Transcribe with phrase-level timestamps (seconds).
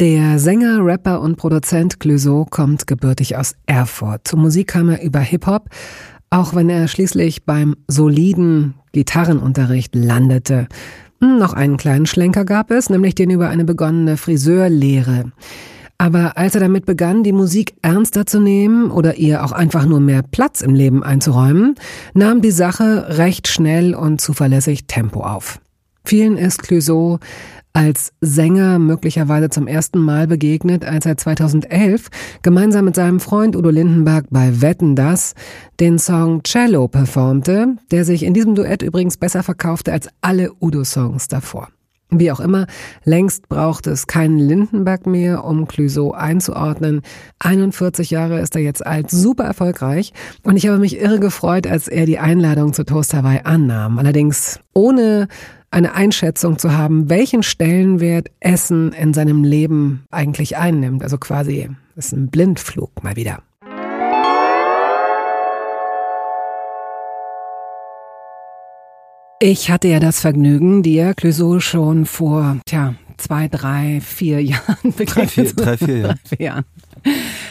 [0.00, 4.26] Der Sänger, Rapper und Produzent Clouseau kommt gebürtig aus Erfurt.
[4.26, 5.68] Zur Musik kam er über Hip-Hop,
[6.30, 10.68] auch wenn er schließlich beim soliden Gitarrenunterricht landete.
[11.20, 15.32] Hm, noch einen kleinen Schlenker gab es, nämlich den über eine begonnene Friseurlehre.
[15.98, 20.00] Aber als er damit begann, die Musik ernster zu nehmen oder ihr auch einfach nur
[20.00, 21.74] mehr Platz im Leben einzuräumen,
[22.14, 25.60] nahm die Sache recht schnell und zuverlässig Tempo auf.
[26.04, 27.18] Vielen ist Clouseau
[27.72, 32.08] als Sänger möglicherweise zum ersten Mal begegnet, als er 2011
[32.42, 35.34] gemeinsam mit seinem Freund Udo Lindenberg bei Wetten das
[35.78, 41.28] den Song Cello performte, der sich in diesem Duett übrigens besser verkaufte als alle Udo-Songs
[41.28, 41.68] davor.
[42.12, 42.66] Wie auch immer,
[43.04, 47.02] längst braucht es keinen Lindenberg mehr, um Clouseau einzuordnen.
[47.38, 50.12] 41 Jahre ist er jetzt alt, super erfolgreich.
[50.42, 53.98] Und ich habe mich irre gefreut, als er die Einladung zu Toast Hawaii annahm.
[53.98, 55.28] Allerdings ohne
[55.70, 61.02] eine Einschätzung zu haben, welchen Stellenwert Essen in seinem Leben eigentlich einnimmt.
[61.02, 63.42] Also quasi, das ist ein Blindflug mal wieder.
[69.42, 75.16] Ich hatte ja das Vergnügen, dir Clouseau schon vor, tja, zwei, drei, vier Jahren begegnet.
[75.16, 76.02] Drei, vier, drei, vier, ja.
[76.08, 76.64] drei, vier Jahren.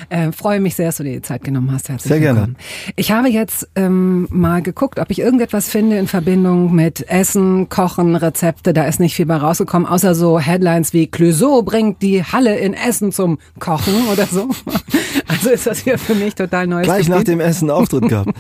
[0.10, 1.90] Äh, freue mich sehr, dass du dir die Zeit genommen hast.
[1.90, 2.56] Herzlich sehr willkommen.
[2.56, 2.94] gerne.
[2.96, 8.16] Ich habe jetzt ähm, mal geguckt, ob ich irgendetwas finde in Verbindung mit Essen, Kochen,
[8.16, 8.74] Rezepte.
[8.74, 12.74] Da ist nicht viel bei rausgekommen, außer so Headlines wie Clouseau bringt die Halle in
[12.74, 14.50] Essen zum Kochen oder so.
[15.28, 17.16] Also ist das hier für mich total neues Gleich Gebiet.
[17.16, 18.34] nach dem Essen Auftritt gehabt.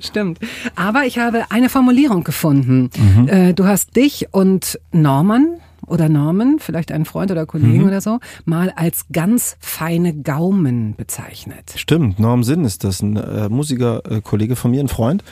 [0.00, 0.38] Stimmt.
[0.76, 2.90] Aber ich habe eine Formulierung gefunden.
[2.96, 3.28] Mhm.
[3.28, 5.56] Äh, du hast dich und Norman
[5.90, 7.88] oder Norman, vielleicht einen Freund oder Kollegen mhm.
[7.88, 11.74] oder so, mal als ganz feine Gaumen bezeichnet.
[11.76, 15.24] Stimmt, Norm Sinn ist das, ein äh, Musiker, äh, Kollege von mir, ein Freund.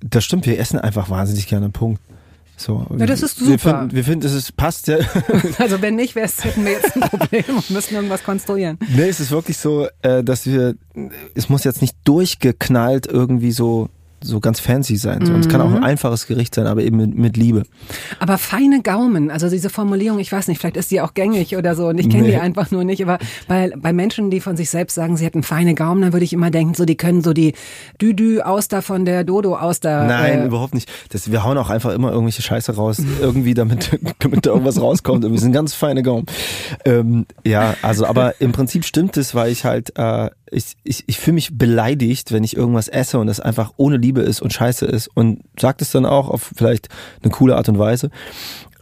[0.00, 2.00] Das stimmt, wir essen einfach wahnsinnig gerne, Punkt.
[2.58, 3.50] So, ja, das ist super.
[3.50, 4.98] Wir finden, wir finden es passt ja.
[5.58, 8.78] Also wenn nicht, hätten wir jetzt ein Problem und müssen irgendwas konstruieren.
[8.94, 10.74] Nee, es ist wirklich so, äh, dass wir,
[11.34, 13.90] es muss jetzt nicht durchgeknallt irgendwie so
[14.26, 15.24] so ganz fancy sein.
[15.24, 15.32] So.
[15.32, 15.84] Und es kann auch ein mhm.
[15.84, 17.62] einfaches Gericht sein, aber eben mit, mit, Liebe.
[18.18, 21.74] Aber feine Gaumen, also diese Formulierung, ich weiß nicht, vielleicht ist die auch gängig oder
[21.74, 22.30] so und ich kenne nee.
[22.30, 25.42] die einfach nur nicht, aber bei, bei Menschen, die von sich selbst sagen, sie hätten
[25.42, 27.54] feine Gaumen, dann würde ich immer denken, so die können so die
[28.00, 30.04] Dü-Dü-Auster von der Dodo-Auster.
[30.04, 30.90] Nein, äh, überhaupt nicht.
[31.10, 35.30] Das, wir hauen auch einfach immer irgendwelche Scheiße raus, irgendwie damit, damit da irgendwas rauskommt.
[35.30, 36.26] Wir sind ganz feine Gaumen.
[36.84, 41.18] Ähm, ja, also aber im Prinzip stimmt es, weil ich halt äh, ich, ich, ich
[41.18, 44.86] fühle mich beleidigt, wenn ich irgendwas esse und das einfach ohne Liebe ist und scheiße
[44.86, 46.88] ist und sagt es dann auch auf vielleicht
[47.22, 48.10] eine coole Art und Weise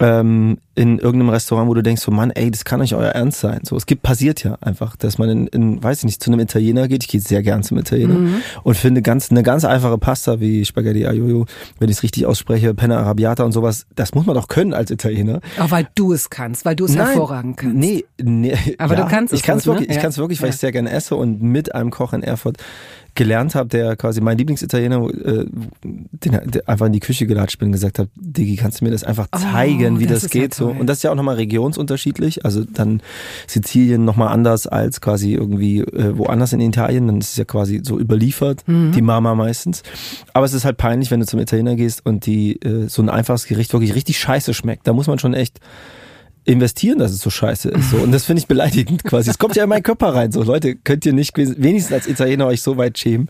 [0.00, 3.41] ähm, in irgendeinem Restaurant, wo du denkst, so Mann, ey, das kann nicht euer Ernst
[3.41, 3.60] sein.
[3.62, 6.41] So, es gibt passiert ja einfach, dass man in, in weiß ich nicht, zu einem
[6.41, 7.05] Italiener geht.
[7.05, 8.43] Ich gehe sehr gern zum Italiener mhm.
[8.65, 11.47] und finde ganz eine ganz einfache Pasta wie Spaghetti Aglio,
[11.78, 13.87] wenn ich es richtig ausspreche, Penna Arrabbiata und sowas.
[13.94, 15.41] Das muss man doch können als Italiener.
[15.59, 17.76] Auch weil du es kannst, weil du es hervorragend kannst.
[17.76, 19.41] Nee, nee aber ja, du kannst es.
[19.41, 19.94] Ich kann es wirklich, ne?
[19.94, 20.55] ich kann es wirklich, weil ja.
[20.55, 22.59] ich sehr gerne esse und mit einem Koch in Erfurt
[23.14, 25.47] gelernt habe, der quasi mein Lieblingsitaliener, äh,
[25.82, 28.91] den, der einfach in die Küche gelatscht bin und gesagt hat, Digi, kannst du mir
[28.91, 30.54] das einfach oh, zeigen, oh, wie das, das geht?
[30.54, 30.69] Ja so.
[30.69, 32.44] Und das ist ja auch nochmal regionsunterschiedlich.
[32.44, 33.02] Also dann
[33.47, 37.06] Sizilien nochmal anders als quasi irgendwie äh, woanders in Italien.
[37.06, 38.92] Dann ist es ja quasi so überliefert, mhm.
[38.92, 39.82] die Mama meistens.
[40.32, 43.08] Aber es ist halt peinlich, wenn du zum Italiener gehst und die äh, so ein
[43.08, 44.86] einfaches Gericht wirklich richtig scheiße schmeckt.
[44.86, 45.60] Da muss man schon echt
[46.44, 47.91] investieren, dass es so scheiße ist.
[47.91, 47.97] So.
[47.97, 49.31] Und das finde ich beleidigend quasi.
[49.31, 50.31] Es kommt ja in meinen Körper rein.
[50.31, 53.28] So, Leute, könnt ihr nicht wenigstens als Italiener euch so weit schämen,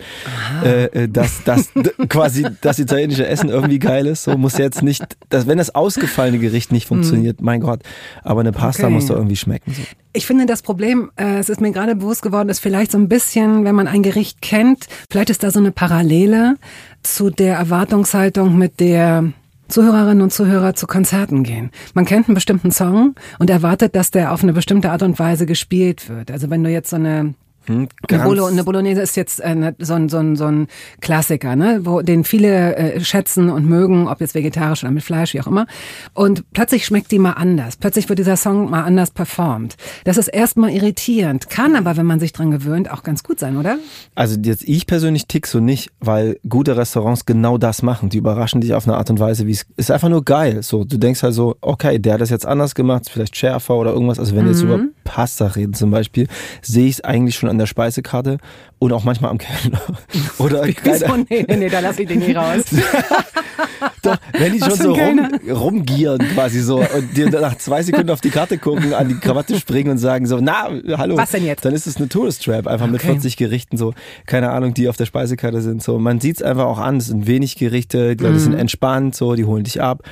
[0.64, 1.70] äh, äh dass, dass
[2.08, 4.24] quasi das italienische Essen irgendwie geil ist.
[4.24, 7.80] So muss jetzt nicht, dass, wenn das ausgefallene Gericht nicht funktioniert, mein Gott,
[8.22, 8.92] aber eine Pasta okay.
[8.92, 9.72] muss doch irgendwie schmecken.
[9.72, 9.82] So.
[10.12, 13.08] Ich finde das Problem, äh, es ist mir gerade bewusst geworden, ist vielleicht so ein
[13.08, 16.56] bisschen, wenn man ein Gericht kennt, vielleicht ist da so eine Parallele
[17.02, 19.32] zu der Erwartungshaltung, mit der
[19.68, 21.70] Zuhörerinnen und Zuhörer zu Konzerten gehen.
[21.94, 25.46] Man kennt einen bestimmten Song und erwartet, dass der auf eine bestimmte Art und Weise
[25.46, 26.30] gespielt wird.
[26.30, 27.34] Also wenn du jetzt so eine
[27.66, 30.68] hm, eine, Bolo, eine Bolognese ist jetzt äh, so, ein, so, ein, so ein
[31.00, 31.80] Klassiker, ne?
[31.84, 35.46] wo, den viele äh, schätzen und mögen, ob jetzt vegetarisch oder mit Fleisch, wie auch
[35.46, 35.66] immer.
[36.12, 37.76] Und plötzlich schmeckt die mal anders.
[37.76, 39.76] Plötzlich wird dieser Song mal anders performt.
[40.04, 43.56] Das ist erstmal irritierend, kann aber, wenn man sich dran gewöhnt, auch ganz gut sein,
[43.56, 43.78] oder?
[44.14, 48.10] Also jetzt ich persönlich tick so nicht, weil gute Restaurants genau das machen.
[48.10, 50.62] Die überraschen dich auf eine Art und Weise, wie es ist einfach nur geil.
[50.62, 53.92] So, du denkst halt so, okay, der hat das jetzt anders gemacht, vielleicht schärfer oder
[53.92, 54.18] irgendwas.
[54.18, 54.50] Also wenn mhm.
[54.50, 56.28] jetzt überhaupt Pasta reden zum Beispiel,
[56.62, 58.38] sehe ich es eigentlich schon an der Speisekarte
[58.78, 59.80] und auch manchmal am Kellner.
[60.38, 61.16] Oder Wieso?
[61.28, 62.64] Nee, nee, nee, da lasse ich den nie raus.
[64.02, 68.20] Doch, wenn die schon so rum, rumgieren quasi so und dir nach zwei Sekunden auf
[68.20, 71.16] die Karte gucken, an die Krawatte springen und sagen so, na, hallo.
[71.16, 71.64] Was denn jetzt?
[71.64, 72.92] Dann ist es eine Todestrap, einfach okay.
[72.92, 73.94] mit 40 Gerichten so,
[74.26, 75.82] keine Ahnung, die auf der Speisekarte sind.
[75.82, 78.40] So, man sieht es einfach auch an, es sind wenig Gerichte, die Leute mhm.
[78.40, 80.02] sind entspannt, so, die holen dich ab,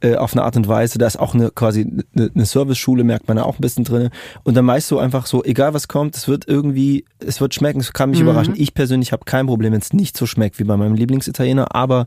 [0.00, 0.98] äh, auf eine Art und Weise.
[0.98, 4.10] Da ist auch eine quasi eine, eine Service-Schule, merkt man da auch ein bisschen drin.
[4.44, 7.80] Und dann weißt du einfach so, egal was kommt, es wird irgendwie, es wird schmecken,
[7.80, 8.28] es kann mich mhm.
[8.28, 8.54] überraschen.
[8.56, 12.06] Ich persönlich habe kein Problem, wenn es nicht so schmeckt wie bei meinem Lieblingsitaliener, aber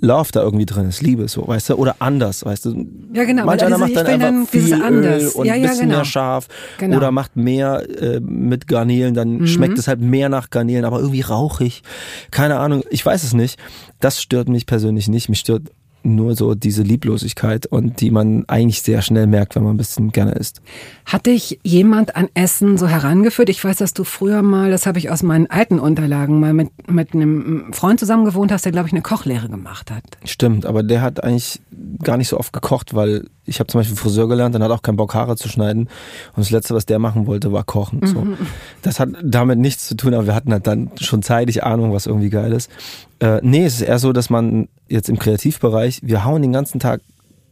[0.00, 2.86] Love da irgendwie drin ist, Liebe so, weißt du, oder anders, weißt du.
[3.12, 3.44] Ja, genau.
[3.44, 5.96] Manch einer macht dann einfach viel Öl und ja, ein ja, bisschen genau.
[5.96, 6.46] mehr scharf
[6.78, 6.98] genau.
[6.98, 9.46] oder macht mehr äh, mit Garnelen, dann mhm.
[9.46, 11.82] schmeckt es halt mehr nach Garnelen, aber irgendwie rauchig.
[12.30, 13.58] Keine Ahnung, ich weiß es nicht.
[13.98, 15.28] Das stört mich persönlich nicht.
[15.28, 15.72] Mich stört
[16.02, 20.10] nur so diese Lieblosigkeit und die man eigentlich sehr schnell merkt, wenn man ein bisschen
[20.10, 20.60] gerne isst.
[21.04, 23.48] Hat dich jemand an Essen so herangeführt?
[23.48, 26.70] Ich weiß, dass du früher mal, das habe ich aus meinen alten Unterlagen, mal mit,
[26.90, 30.04] mit einem Freund zusammen gewohnt hast, der, glaube ich, eine Kochlehre gemacht hat.
[30.24, 31.60] Stimmt, aber der hat eigentlich
[32.02, 34.82] gar nicht so oft gekocht, weil ich habe zum Beispiel Friseur gelernt, dann hat auch
[34.82, 35.88] keinen Bock, Haare zu schneiden.
[36.36, 38.06] Und das Letzte, was der machen wollte, war kochen.
[38.06, 38.20] So.
[38.20, 38.36] Mhm.
[38.82, 42.06] Das hat damit nichts zu tun, aber wir hatten halt dann schon zeitig Ahnung, was
[42.06, 42.70] irgendwie geil ist.
[43.20, 46.78] Äh, nee, es ist eher so, dass man jetzt im Kreativbereich, wir hauen den ganzen
[46.80, 47.00] Tag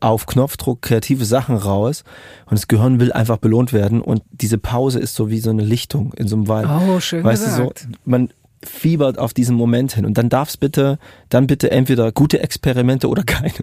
[0.01, 2.05] auf Knopfdruck kreative Sachen raus
[2.47, 5.65] und das Gehirn will einfach belohnt werden und diese Pause ist so wie so eine
[5.65, 6.69] Lichtung in so einem Wald.
[6.69, 7.85] Oh, schön weißt gesagt.
[7.85, 8.29] du so, man
[8.63, 10.99] fiebert auf diesen Moment hin und dann darf's bitte,
[11.29, 13.53] dann bitte entweder gute Experimente oder keine.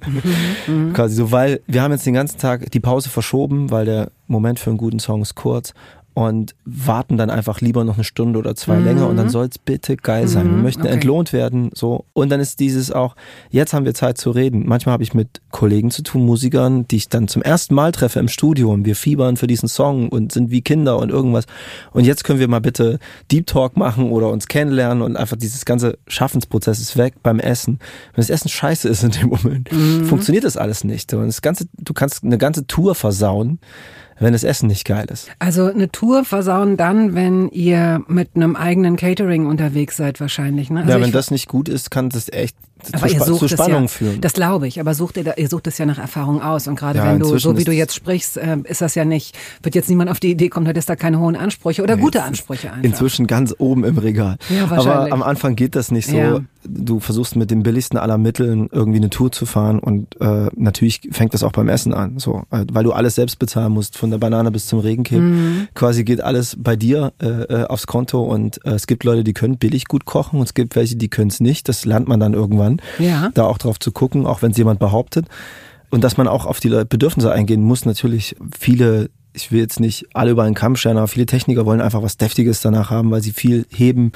[0.67, 0.93] Mhm.
[0.93, 4.59] Quasi so, weil wir haben jetzt den ganzen Tag die Pause verschoben, weil der Moment
[4.59, 5.73] für einen guten Song ist kurz
[6.13, 8.85] und warten dann einfach lieber noch eine Stunde oder zwei mhm.
[8.85, 10.45] länger und dann soll es bitte geil sein.
[10.45, 10.63] Wir mhm.
[10.63, 10.91] möchten okay.
[10.91, 12.05] entlohnt werden, so.
[12.13, 13.15] Und dann ist dieses auch,
[13.49, 14.63] jetzt haben wir Zeit zu reden.
[14.67, 18.19] Manchmal habe ich mit Kollegen zu tun, Musikern, die ich dann zum ersten Mal treffe
[18.19, 21.45] im Studio und wir fiebern für diesen Song und sind wie Kinder und irgendwas.
[21.91, 22.99] Und jetzt können wir mal bitte
[23.31, 27.79] Deep Talk machen oder uns kennenlernen und einfach dieses ganze Schaffensprozess ist weg beim Essen.
[28.13, 30.05] Wenn das Essen scheiße ist in dem Moment, mhm.
[30.05, 31.11] funktioniert das alles nicht.
[31.13, 33.59] Und das ganze, du kannst eine ganze Tour versauen
[34.19, 35.29] wenn das Essen nicht geil ist.
[35.39, 40.69] Also eine Tour versauen dann, wenn ihr mit einem eigenen Catering unterwegs seid wahrscheinlich.
[40.69, 40.81] Ne?
[40.81, 42.55] Also ja, wenn das nicht gut ist, kann das echt
[42.91, 44.21] aber zu, ihr sucht zu Spannung ja, führen.
[44.21, 46.99] Das glaube ich, aber sucht ihr, ihr sucht es ja nach Erfahrung aus und gerade
[46.99, 49.89] ja, wenn du, so wie du jetzt sprichst, äh, ist das ja nicht, wird jetzt
[49.89, 52.71] niemand auf die Idee kommen, du hättest da keine hohen Ansprüche oder nee, gute Ansprüche
[52.71, 52.83] einfach.
[52.83, 54.37] Inzwischen ganz oben im Regal.
[54.49, 54.87] Ja, wahrscheinlich.
[54.87, 56.17] Aber am Anfang geht das nicht so.
[56.17, 56.41] Ja.
[56.65, 61.01] Du versuchst mit dem billigsten aller Mitteln irgendwie eine Tour zu fahren und äh, natürlich
[61.11, 64.11] fängt das auch beim Essen an, so, äh, weil du alles selbst bezahlen musst, von
[64.11, 65.19] der Banane bis zum Regenkipp.
[65.19, 65.67] Mhm.
[65.73, 69.33] Quasi geht alles bei dir äh, äh, aufs Konto und äh, es gibt Leute, die
[69.33, 71.67] können billig gut kochen und es gibt welche, die können es nicht.
[71.67, 72.72] Das lernt man dann irgendwann.
[72.99, 73.29] Ja.
[73.33, 75.25] Da auch drauf zu gucken, auch wenn es jemand behauptet.
[75.89, 77.85] Und dass man auch auf die Bedürfnisse eingehen muss.
[77.85, 81.81] Natürlich viele, ich will jetzt nicht alle über einen Kamm scheren, aber viele Techniker wollen
[81.81, 84.11] einfach was Deftiges danach haben, weil sie viel heben,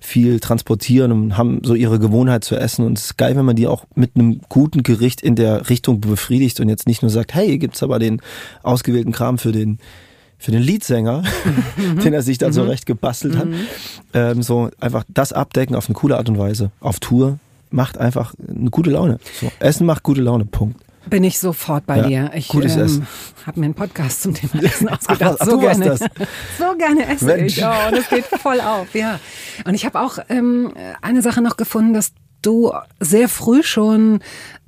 [0.00, 2.84] viel transportieren und haben so ihre Gewohnheit zu essen.
[2.84, 6.00] Und es ist geil, wenn man die auch mit einem guten Gericht in der Richtung
[6.02, 8.20] befriedigt und jetzt nicht nur sagt, hey, gibt's aber den
[8.62, 9.78] ausgewählten Kram für den
[10.42, 11.22] für den Leadsänger,
[11.76, 11.98] mhm.
[12.04, 12.70] den er sich dann so mhm.
[12.70, 13.46] recht gebastelt hat.
[13.46, 13.54] Mhm.
[14.12, 16.72] Ähm, so einfach das abdecken auf eine coole Art und Weise.
[16.80, 17.38] Auf Tour,
[17.72, 19.18] macht einfach eine gute Laune.
[19.40, 20.80] So, Essen macht gute Laune, Punkt.
[21.06, 22.30] Bin ich sofort bei ja, dir.
[22.34, 23.06] Ich gutes ähm,
[23.44, 25.38] habe mir einen Podcast zum Thema Essen ausgedacht.
[25.40, 27.58] Ach, so, gerne, so gerne esse Mensch.
[27.58, 27.64] ich.
[27.64, 29.18] Oh, und es geht voll auf, ja.
[29.64, 34.20] Und ich habe auch ähm, eine Sache noch gefunden, dass du sehr früh schon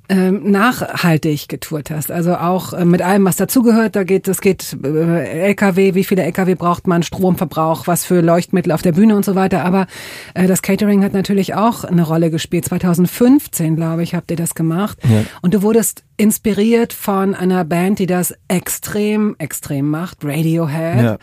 [0.09, 2.11] nachhaltig getourt hast.
[2.11, 3.95] Also auch äh, mit allem, was dazugehört.
[3.95, 8.71] Da geht, es geht äh, LKW, wie viele LKW braucht man, Stromverbrauch, was für Leuchtmittel
[8.71, 9.65] auf der Bühne und so weiter.
[9.65, 9.87] Aber
[10.33, 12.65] äh, das Catering hat natürlich auch eine Rolle gespielt.
[12.65, 14.97] 2015, glaube ich, habt ihr das gemacht.
[15.03, 15.23] Ja.
[15.41, 21.03] Und du wurdest inspiriert von einer Band, die das extrem, extrem macht, Radiohead.
[21.03, 21.17] Ja.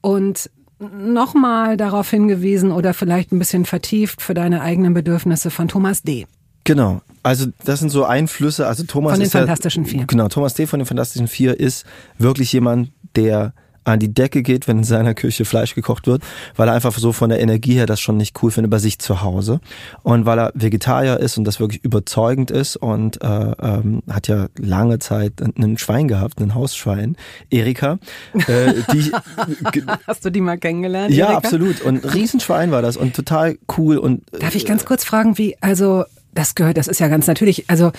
[0.00, 6.02] Und nochmal darauf hingewiesen oder vielleicht ein bisschen vertieft für deine eigenen Bedürfnisse von Thomas
[6.02, 6.26] D.
[6.64, 7.00] Genau.
[7.22, 8.66] Also das sind so Einflüsse.
[8.66, 10.06] Also Thomas von den ist Fantastischen Vier.
[10.06, 10.66] Genau, Thomas D.
[10.66, 11.84] von den Fantastischen Vier ist
[12.18, 13.52] wirklich jemand, der
[13.84, 16.22] an die Decke geht, wenn in seiner Küche Fleisch gekocht wird,
[16.56, 18.98] weil er einfach so von der Energie her das schon nicht cool findet bei sich
[18.98, 19.60] zu Hause
[20.02, 24.48] und weil er Vegetarier ist und das wirklich überzeugend ist und äh, ähm, hat ja
[24.58, 27.16] lange Zeit einen Schwein gehabt, einen Hausschwein,
[27.48, 27.98] Erika.
[28.34, 29.12] Äh, die,
[30.06, 31.12] Hast du die mal kennengelernt?
[31.14, 31.38] Ja, Erika?
[31.38, 34.24] absolut und Riesenschwein war das und total cool und.
[34.38, 37.68] Darf ich ganz kurz fragen, wie also das gehört, das ist ja ganz natürlich.
[37.68, 37.92] Also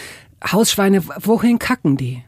[0.45, 2.23] Hausschweine, wohin kacken die?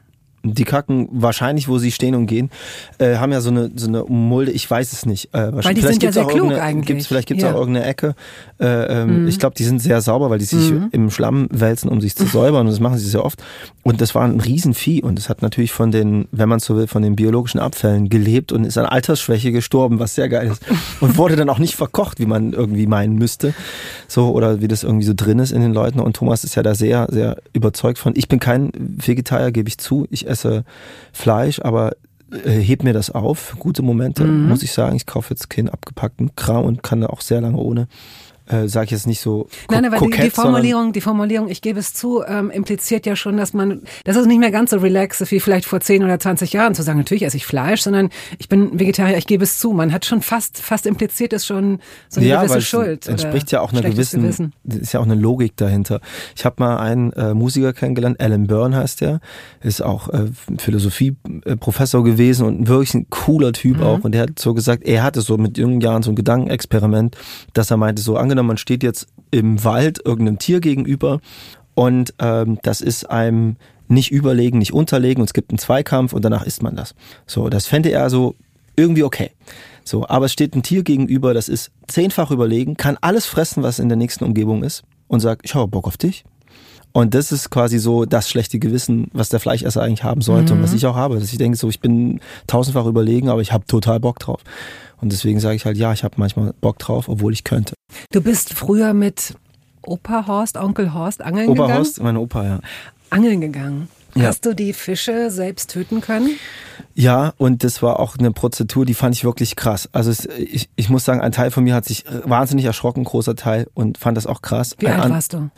[0.45, 2.49] Die kacken wahrscheinlich, wo sie stehen und gehen,
[2.97, 4.51] äh, haben ja so eine so eine Mulde.
[4.51, 5.33] Ich weiß es nicht.
[5.33, 6.87] Äh, weil die vielleicht sind ja sehr klug eigentlich.
[6.87, 7.53] Gibt's, vielleicht gibt es ja.
[7.53, 8.15] auch irgendeine Ecke.
[8.59, 9.27] Äh, ähm, mhm.
[9.27, 10.89] Ich glaube, die sind sehr sauber, weil die sich mhm.
[10.91, 12.67] im Schlamm wälzen, um sich zu säubern.
[12.67, 13.41] Und das machen sie sehr oft.
[13.83, 15.01] Und das war ein Riesenvieh.
[15.01, 18.51] Und es hat natürlich von den, wenn man so will, von den biologischen Abfällen gelebt
[18.51, 20.61] und ist an Altersschwäche gestorben, was sehr geil ist.
[20.99, 23.53] Und wurde dann auch nicht verkocht, wie man irgendwie meinen müsste.
[24.07, 25.99] So, oder wie das irgendwie so drin ist in den Leuten.
[25.99, 28.13] Und Thomas ist ja da sehr, sehr überzeugt von.
[28.15, 30.07] Ich bin kein Vegetarier, gebe ich zu.
[30.09, 30.65] Ich esse
[31.13, 31.93] Fleisch, aber
[32.31, 33.55] äh, heb mir das auf.
[33.59, 34.49] Gute Momente, mhm.
[34.49, 34.95] muss ich sagen.
[34.95, 37.87] Ich kaufe jetzt keinen abgepackten Kram und kann da auch sehr lange ohne
[38.47, 41.61] äh, sage ich jetzt nicht so Nein, aber kokett, die, die Formulierung, die Formulierung, ich
[41.61, 44.77] gebe es zu, ähm, impliziert ja schon, dass man, das ist nicht mehr ganz so
[44.77, 48.09] relaxed wie vielleicht vor 10 oder 20 Jahren zu sagen, natürlich esse ich Fleisch, sondern
[48.37, 49.71] ich bin Vegetarier, ich gebe es zu.
[49.71, 53.07] Man hat schon fast, fast impliziert ist schon so eine ja, gewisse Schuld.
[53.07, 54.53] Entspricht ja auch einer gewissen, Gewissen.
[54.63, 56.01] ist ja auch eine Logik dahinter.
[56.35, 59.19] Ich habe mal einen äh, Musiker kennengelernt, Alan Byrne heißt der,
[59.61, 60.25] ist auch äh,
[60.57, 63.83] Philosophie-Professor gewesen und wirklich ein cooler Typ mhm.
[63.83, 63.99] auch.
[64.03, 67.17] Und der hat so gesagt, er hatte so mit jungen Jahren so ein Gedankenexperiment,
[67.53, 71.21] dass er meinte, so angenommen, man steht jetzt im Wald irgendeinem Tier gegenüber
[71.75, 73.55] und ähm, das ist einem
[73.87, 76.95] nicht überlegen, nicht unterlegen und es gibt einen Zweikampf und danach isst man das.
[77.27, 78.35] So, das fände er so
[78.75, 79.31] irgendwie okay.
[79.83, 83.79] So, aber es steht ein Tier gegenüber, das ist zehnfach überlegen, kann alles fressen, was
[83.79, 86.23] in der nächsten Umgebung ist und sagt, ich habe Bock auf dich.
[86.91, 90.59] Und das ist quasi so das schlechte Gewissen, was der Fleischesser eigentlich haben sollte mhm.
[90.59, 90.77] und was mhm.
[90.77, 91.19] ich auch habe.
[91.19, 94.41] Dass ich denke so, ich bin tausendfach überlegen, aber ich habe total Bock drauf.
[95.01, 97.75] Und deswegen sage ich halt, ja, ich habe manchmal Bock drauf, obwohl ich könnte.
[98.11, 99.35] Du bist früher mit
[99.81, 101.71] Opa Horst, Onkel Horst angeln Opa gegangen?
[101.71, 102.59] Opa Horst, mein Opa, ja.
[103.09, 103.89] Angeln gegangen.
[104.15, 104.27] Ja.
[104.27, 106.29] Hast du die Fische selbst töten können?
[106.93, 109.89] Ja, und das war auch eine Prozedur, die fand ich wirklich krass.
[109.91, 113.35] Also es, ich, ich muss sagen, ein Teil von mir hat sich wahnsinnig erschrocken, großer
[113.35, 114.75] Teil, und fand das auch krass.
[114.79, 115.49] Wie alt warst du?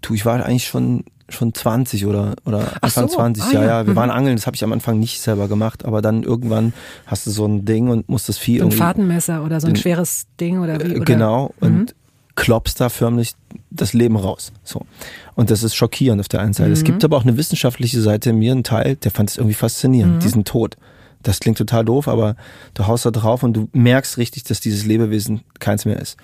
[0.00, 3.16] Du, ich war eigentlich schon schon 20 oder, oder Anfang so.
[3.16, 3.86] 20, ah, ja, ja.
[3.86, 3.96] Wir mhm.
[3.96, 6.72] waren angeln, das habe ich am Anfang nicht selber gemacht, aber dann irgendwann
[7.06, 9.74] hast du so ein Ding und musst das Vieh so ein Fahrtenmesser oder so ein
[9.74, 10.96] den, schweres Ding oder wie?
[10.96, 11.04] Oder?
[11.04, 11.66] Genau, mhm.
[11.66, 11.94] und
[12.36, 13.34] klopfst da förmlich
[13.70, 14.52] das Leben raus.
[14.64, 14.86] So.
[15.34, 16.68] Und das ist schockierend auf der einen Seite.
[16.70, 16.74] Mhm.
[16.74, 19.54] Es gibt aber auch eine wissenschaftliche Seite in mir, einen Teil, der fand es irgendwie
[19.54, 20.20] faszinierend, mhm.
[20.20, 20.76] diesen Tod.
[21.22, 22.36] Das klingt total doof, aber
[22.74, 26.16] du haust da drauf und du merkst richtig, dass dieses Lebewesen keins mehr ist.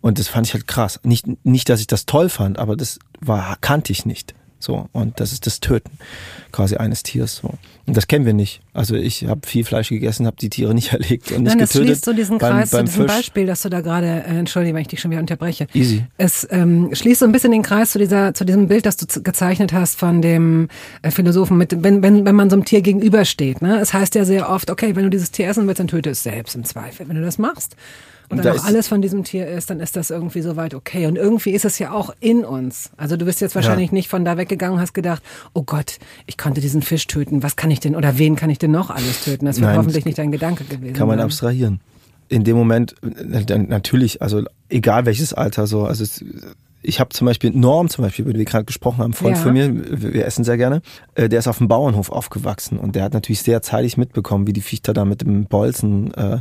[0.00, 0.98] Und das fand ich halt krass.
[1.02, 4.34] Nicht, nicht, dass ich das toll fand, aber das war, kannte ich nicht.
[4.60, 5.90] So, und das ist das Töten
[6.52, 7.36] quasi eines Tiers.
[7.36, 7.54] So.
[7.86, 8.60] Und das kennen wir nicht.
[8.74, 11.70] Also ich habe viel Fleisch gegessen, habe die Tiere nicht erlegt und nicht Nein, das
[11.70, 11.88] getötet.
[11.88, 13.16] schließt so diesen beim, Kreis beim zu diesem Fisch.
[13.16, 15.66] Beispiel, dass du da gerade, äh, entschuldige, wenn ich dich schon wieder unterbreche.
[15.72, 16.04] Easy.
[16.18, 19.06] Es ähm, schließt so ein bisschen den Kreis zu dieser, zu diesem Bild, das du
[19.22, 20.68] gezeichnet hast von dem
[21.02, 23.62] äh, Philosophen, mit, wenn, wenn, wenn man so einem Tier gegenübersteht.
[23.62, 23.80] Ne?
[23.80, 26.22] Es heißt ja sehr oft, okay, wenn du dieses Tier essen willst, dann töte es
[26.22, 27.08] selbst im Zweifel.
[27.08, 27.76] Wenn du das machst,
[28.30, 31.06] und dann auch alles von diesem Tier ist, dann ist das irgendwie soweit okay.
[31.06, 32.90] Und irgendwie ist es ja auch in uns.
[32.96, 33.94] Also du bist jetzt wahrscheinlich ja.
[33.94, 35.22] nicht von da weggegangen und hast gedacht,
[35.52, 37.42] oh Gott, ich konnte diesen Fisch töten.
[37.42, 39.46] Was kann ich denn oder wen kann ich denn noch alles töten?
[39.46, 40.94] Das wäre hoffentlich nicht dein Gedanke gewesen.
[40.94, 41.24] Kann man sein.
[41.24, 41.80] abstrahieren.
[42.28, 46.24] In dem Moment, natürlich, also egal welches Alter so, also es,
[46.82, 49.42] ich habe zum Beispiel Norm, zum Beispiel, über den wir gerade gesprochen haben, Freund ja.
[49.42, 50.82] von mir, wir essen sehr gerne,
[51.14, 54.52] äh, der ist auf dem Bauernhof aufgewachsen und der hat natürlich sehr zeitig mitbekommen, wie
[54.52, 56.38] die Viechter da mit dem Bolzen äh,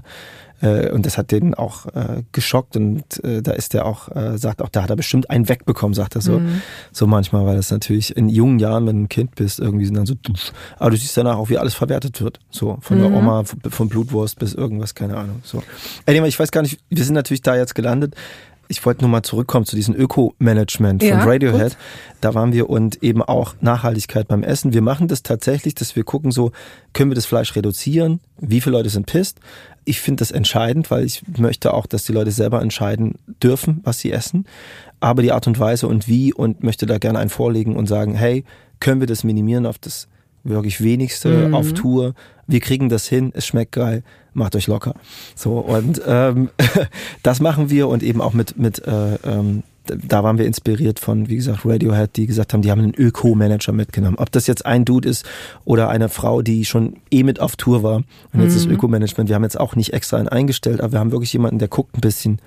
[0.62, 4.38] äh, und das hat den auch äh, geschockt und äh, da ist er auch, äh,
[4.38, 6.40] sagt auch, da hat er bestimmt einen wegbekommen, sagt er so.
[6.40, 6.62] Mhm.
[6.92, 9.96] So manchmal, weil das natürlich in jungen Jahren, wenn du ein Kind bist, irgendwie sind
[9.96, 10.16] dann so,
[10.78, 12.40] aber du siehst danach auch, wie alles verwertet wird.
[12.50, 13.02] So, von mhm.
[13.02, 15.42] der Oma, von Blutwurst bis irgendwas, keine Ahnung.
[15.44, 15.64] So.
[16.06, 18.16] Anyway, ich weiß gar nicht, wir sind natürlich da jetzt gelandet
[18.72, 21.72] ich wollte nur mal zurückkommen zu diesem Öko-Management von ja, Radiohead.
[21.72, 21.78] Gut.
[22.22, 24.74] Da waren wir und eben auch Nachhaltigkeit beim Essen.
[24.74, 26.52] Wir machen das tatsächlich, dass wir gucken so,
[26.94, 28.20] können wir das Fleisch reduzieren?
[28.38, 29.40] Wie viele Leute sind pisst?
[29.90, 34.00] Ich finde das entscheidend, weil ich möchte auch, dass die Leute selber entscheiden dürfen, was
[34.00, 34.46] sie essen.
[35.00, 38.14] Aber die Art und Weise und wie und möchte da gerne einen vorlegen und sagen,
[38.14, 38.44] hey,
[38.80, 40.08] können wir das minimieren auf das
[40.44, 41.56] wirklich wenigste mhm.
[41.56, 42.14] auf Tour.
[42.46, 44.04] Wir kriegen das hin, es schmeckt geil,
[44.34, 44.94] macht euch locker.
[45.34, 46.52] So und ähm,
[47.24, 49.64] das machen wir und eben auch mit mit äh, ähm,
[49.96, 53.72] da waren wir inspiriert von, wie gesagt, Radiohead, die gesagt haben, die haben einen Öko-Manager
[53.72, 54.18] mitgenommen.
[54.18, 55.26] Ob das jetzt ein Dude ist
[55.66, 57.98] oder eine Frau, die schon eh mit auf Tour war.
[58.34, 58.58] Und jetzt mhm.
[58.58, 59.30] das Öko-Management.
[59.30, 61.98] Wir haben jetzt auch nicht extra einen eingestellt, aber wir haben wirklich jemanden, der guckt
[61.98, 62.40] ein bisschen,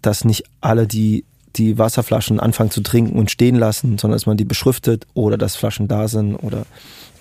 [0.00, 1.24] dass nicht alle, die
[1.56, 5.56] die Wasserflaschen anfangen zu trinken und stehen lassen, sondern dass man die beschriftet oder dass
[5.56, 6.64] Flaschen da sind oder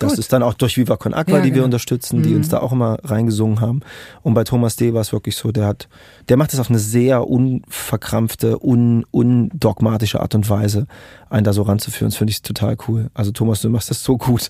[0.02, 0.20] das Gut.
[0.20, 1.62] ist dann auch durch Viva Con Aqua, ja, die genau.
[1.62, 2.38] wir unterstützen, die mhm.
[2.38, 3.82] uns da auch immer reingesungen haben.
[4.24, 4.94] Und bei Thomas D.
[4.94, 5.88] war es wirklich so, der hat,
[6.30, 10.88] der macht das auf eine sehr unverkrampfte, un, undogmatische Art und Weise,
[11.30, 12.10] einen da so ranzuführen.
[12.10, 13.10] Das finde ich total cool.
[13.14, 14.50] Also Thomas, du machst das so gut,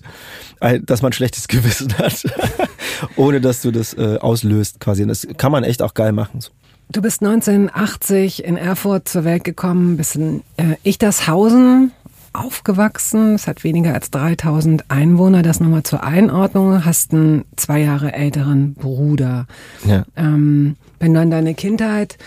[0.82, 2.24] dass man schlechtes Gewissen hat,
[3.16, 5.02] ohne dass du das äh, auslöst quasi.
[5.02, 6.40] Und das kann man echt auch geil machen.
[6.40, 6.50] So.
[6.92, 11.92] Du bist 1980 in Erfurt zur Welt gekommen, bist in äh, Ichtershausen
[12.32, 13.34] aufgewachsen.
[13.34, 15.42] Es hat weniger als 3000 Einwohner.
[15.42, 16.84] Das nochmal zur Einordnung.
[16.84, 19.46] Hast einen zwei Jahre älteren Bruder.
[19.84, 20.04] Ja.
[20.16, 22.18] Ähm, wenn du an deine Kindheit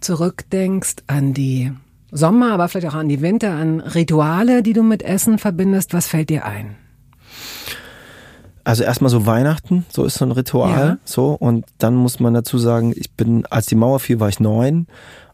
[0.00, 1.72] zurückdenkst, an die
[2.10, 6.06] Sommer, aber vielleicht auch an die Winter, an Rituale, die du mit Essen verbindest, was
[6.08, 6.76] fällt dir ein?
[8.64, 10.98] Also erstmal so Weihnachten, so ist so ein Ritual, ja.
[11.04, 14.38] so und dann muss man dazu sagen, ich bin, als die Mauer fiel, war ich
[14.38, 14.86] neun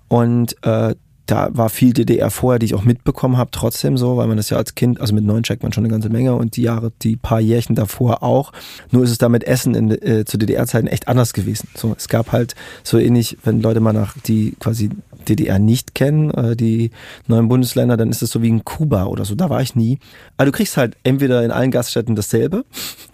[0.07, 0.95] und äh,
[1.29, 4.49] da war viel DDR vorher, die ich auch mitbekommen habe, trotzdem so, weil man das
[4.49, 6.91] ja als Kind, also mit neun checkt man schon eine ganze Menge und die Jahre,
[7.03, 8.51] die paar Jährchen davor auch.
[8.91, 11.69] Nur ist es da mit Essen in, äh, zu DDR-Zeiten echt anders gewesen.
[11.75, 14.89] So, es gab halt so ähnlich, wenn Leute mal nach die quasi
[15.29, 16.93] DDR nicht kennen, äh, die
[17.27, 19.35] neuen Bundesländer, dann ist es so wie in Kuba oder so.
[19.35, 19.99] Da war ich nie.
[20.39, 22.65] Aber du kriegst halt entweder in allen Gaststätten dasselbe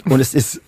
[0.08, 0.60] und es ist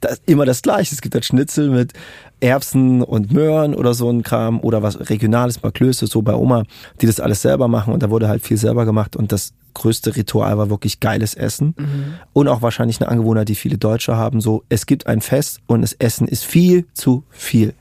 [0.00, 0.94] das immer das Gleiche.
[0.94, 1.92] Es gibt halt Schnitzel mit
[2.40, 6.64] Erbsen und Möhren oder so ein Kram oder was Regionales, mal Klöße, so bei Oma,
[7.00, 10.16] die das alles selber machen und da wurde halt viel selber gemacht und das größte
[10.16, 12.14] Ritual war wirklich geiles Essen mhm.
[12.32, 15.82] und auch wahrscheinlich eine Angewohnheit, die viele Deutsche haben, so es gibt ein Fest und
[15.82, 17.74] das Essen ist viel zu viel.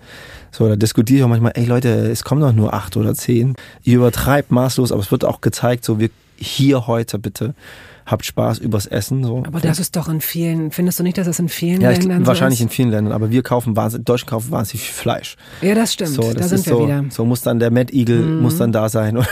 [0.52, 3.56] So, da diskutiere ich auch manchmal, ey Leute, es kommen doch nur acht oder zehn.
[3.84, 6.10] Ihr übertreibt maßlos, aber es wird auch gezeigt, so wir
[6.42, 7.54] hier heute bitte
[8.06, 9.24] habt Spaß übers Essen.
[9.24, 9.44] So.
[9.46, 12.22] Aber das ist doch in vielen, findest du nicht, dass das in vielen ja, Ländern
[12.22, 15.38] ich, Wahrscheinlich so in vielen Ländern, aber wir kaufen wahnsinnig, Deutschen kaufen wahnsinnig viel Fleisch.
[15.62, 17.06] Ja, das stimmt, so, das da sind wir so, wieder.
[17.10, 18.42] So muss dann der Mad Eagle, mhm.
[18.42, 19.20] muss dann da sein.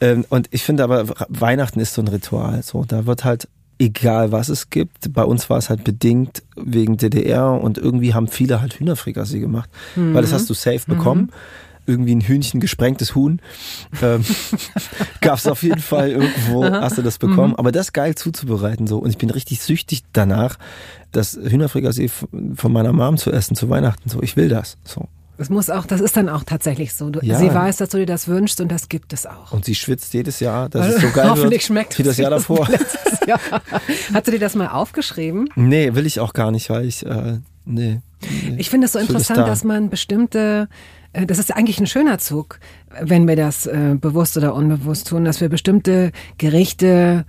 [0.00, 2.62] Ähm, und ich finde aber, Weihnachten ist so ein Ritual.
[2.64, 3.48] So, da wird halt
[3.78, 5.12] egal was es gibt.
[5.12, 9.70] Bei uns war es halt bedingt wegen DDR und irgendwie haben viele halt Hühnerfrikassee gemacht,
[9.94, 10.14] mhm.
[10.14, 11.22] weil das hast du safe bekommen.
[11.22, 13.40] Mhm irgendwie ein Hühnchen, gesprengtes Huhn.
[14.02, 14.24] Ähm,
[15.20, 17.52] Gab es auf jeden Fall irgendwo, hast du das bekommen.
[17.52, 17.56] Mhm.
[17.56, 18.98] Aber das geil zuzubereiten so.
[18.98, 20.58] Und ich bin richtig süchtig danach,
[21.12, 22.10] das Hühnerfrikassee
[22.54, 24.08] von meiner Mom zu essen zu Weihnachten.
[24.08, 24.76] So, ich will das.
[24.84, 25.08] So.
[25.38, 27.10] Das muss auch, das ist dann auch tatsächlich so.
[27.10, 27.38] Du, ja.
[27.38, 29.52] Sie weiß, dass du dir das wünschst und das gibt es auch.
[29.52, 32.30] Und sie schwitzt jedes Jahr, dass es so geil Hoffentlich wird, schmeckt wie das Jahr
[32.30, 32.68] davor.
[33.26, 33.40] Jahr.
[34.14, 35.48] Hast du dir das mal aufgeschrieben?
[35.56, 38.00] Nee, will ich auch gar nicht, weil ich, äh, nee.
[38.20, 38.56] nee.
[38.58, 39.46] Ich finde es so interessant, da.
[39.46, 40.68] dass man bestimmte
[41.12, 42.58] das ist eigentlich ein schöner Zug,
[43.00, 47.24] wenn wir das äh, bewusst oder unbewusst tun, dass wir bestimmte Gerichte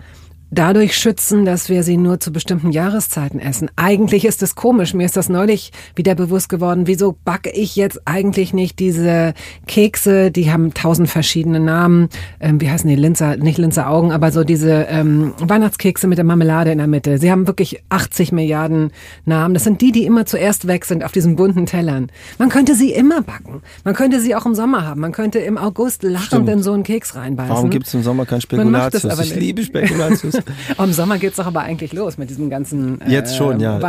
[0.54, 3.70] dadurch schützen, dass wir sie nur zu bestimmten Jahreszeiten essen.
[3.76, 4.94] Eigentlich ist es komisch.
[4.94, 6.88] Mir ist das neulich wieder bewusst geworden.
[6.88, 9.34] Wieso backe ich jetzt eigentlich nicht diese
[9.68, 10.32] Kekse?
[10.32, 12.10] Die haben tausend verschiedene Namen.
[12.40, 12.96] Ähm, wie heißen die?
[12.96, 17.18] Linzer, nicht Linzer Augen, aber so diese ähm, Weihnachtskekse mit der Marmelade in der Mitte.
[17.18, 18.92] Sie haben wirklich 80 Milliarden
[19.26, 19.54] Namen.
[19.54, 22.12] Das sind die, die immer zuerst weg sind auf diesen bunten Tellern.
[22.38, 23.62] Man könnte sie immer backen.
[23.84, 25.02] Man könnte sie auch im Sommer haben.
[25.02, 26.50] Man könnte im August lachend Stimmt.
[26.50, 27.54] in so einen Keks reinbeißen.
[27.54, 29.20] Warum gibt es im Sommer kein Spekulatius?
[29.20, 30.43] Ich liebe Spekulatius.
[30.78, 33.80] Im Sommer geht es doch aber eigentlich los mit diesem ganzen äh, Jetzt schon, ja.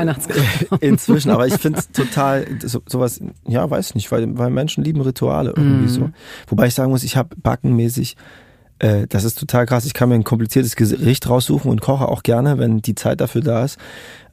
[0.80, 5.00] Inzwischen, aber ich finde es total, so, sowas, ja, weiß nicht, weil, weil Menschen lieben
[5.00, 5.88] Rituale irgendwie mm.
[5.88, 6.10] so.
[6.48, 8.16] Wobei ich sagen muss, ich habe backenmäßig
[8.78, 9.86] äh, das ist total krass.
[9.86, 13.40] Ich kann mir ein kompliziertes Gericht raussuchen und koche auch gerne, wenn die Zeit dafür
[13.40, 13.78] da ist.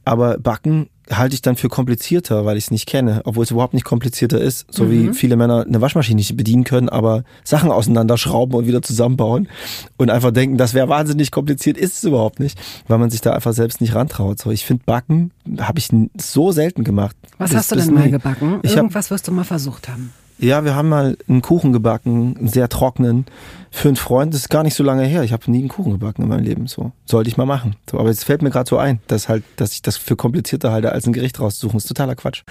[0.04, 3.74] Aber Backen halte ich dann für komplizierter, weil ich es nicht kenne, obwohl es überhaupt
[3.74, 4.90] nicht komplizierter ist, so mhm.
[4.90, 9.48] wie viele Männer eine Waschmaschine nicht bedienen können, aber Sachen auseinanderschrauben und wieder zusammenbauen
[9.96, 13.32] und einfach denken, das wäre wahnsinnig kompliziert, ist es überhaupt nicht, weil man sich da
[13.32, 14.38] einfach selbst nicht rantraut.
[14.38, 17.16] So, ich finde Backen habe ich so selten gemacht.
[17.38, 18.60] Was das, hast du denn mal gebacken?
[18.62, 20.12] Irgendwas wirst du mal versucht haben.
[20.42, 23.26] Ja, wir haben mal einen Kuchen gebacken, einen sehr trockenen,
[23.70, 24.34] für einen Freund.
[24.34, 25.22] Das ist gar nicht so lange her.
[25.22, 26.66] Ich habe nie einen Kuchen gebacken in meinem Leben.
[26.66, 27.76] So sollte ich mal machen.
[27.88, 30.72] So, aber jetzt fällt mir gerade so ein, dass halt, dass ich das für komplizierter
[30.72, 31.76] halte, als ein Gericht rauszusuchen.
[31.76, 32.42] Das ist totaler Quatsch.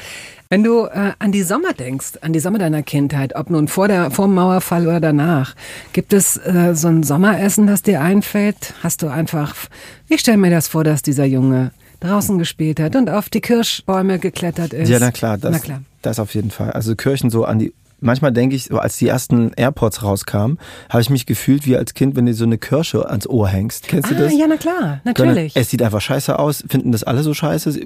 [0.49, 3.89] Wenn du äh, an die Sommer denkst, an die Sommer deiner Kindheit, ob nun vor
[3.89, 5.53] der vor dem Mauerfall oder danach,
[5.93, 8.73] gibt es äh, so ein Sommeressen, das dir einfällt?
[8.81, 9.53] Hast du einfach?
[10.07, 14.17] Ich stelle mir das vor, dass dieser Junge draußen gespielt hat und auf die Kirschbäume
[14.17, 14.89] geklettert ist.
[14.89, 15.81] Ja, na klar, das, na klar.
[16.01, 16.71] das auf jeden Fall.
[16.71, 20.57] Also Kirchen so an die manchmal denke ich, als die ersten AirPods rauskamen,
[20.89, 23.87] habe ich mich gefühlt wie als Kind, wenn du so eine Kirsche ans Ohr hängst.
[23.87, 24.33] Kennst ah, du das?
[24.33, 25.55] Ja, na klar, natürlich.
[25.55, 26.63] Es sieht einfach scheiße aus.
[26.67, 27.79] Finden das alle so scheiße?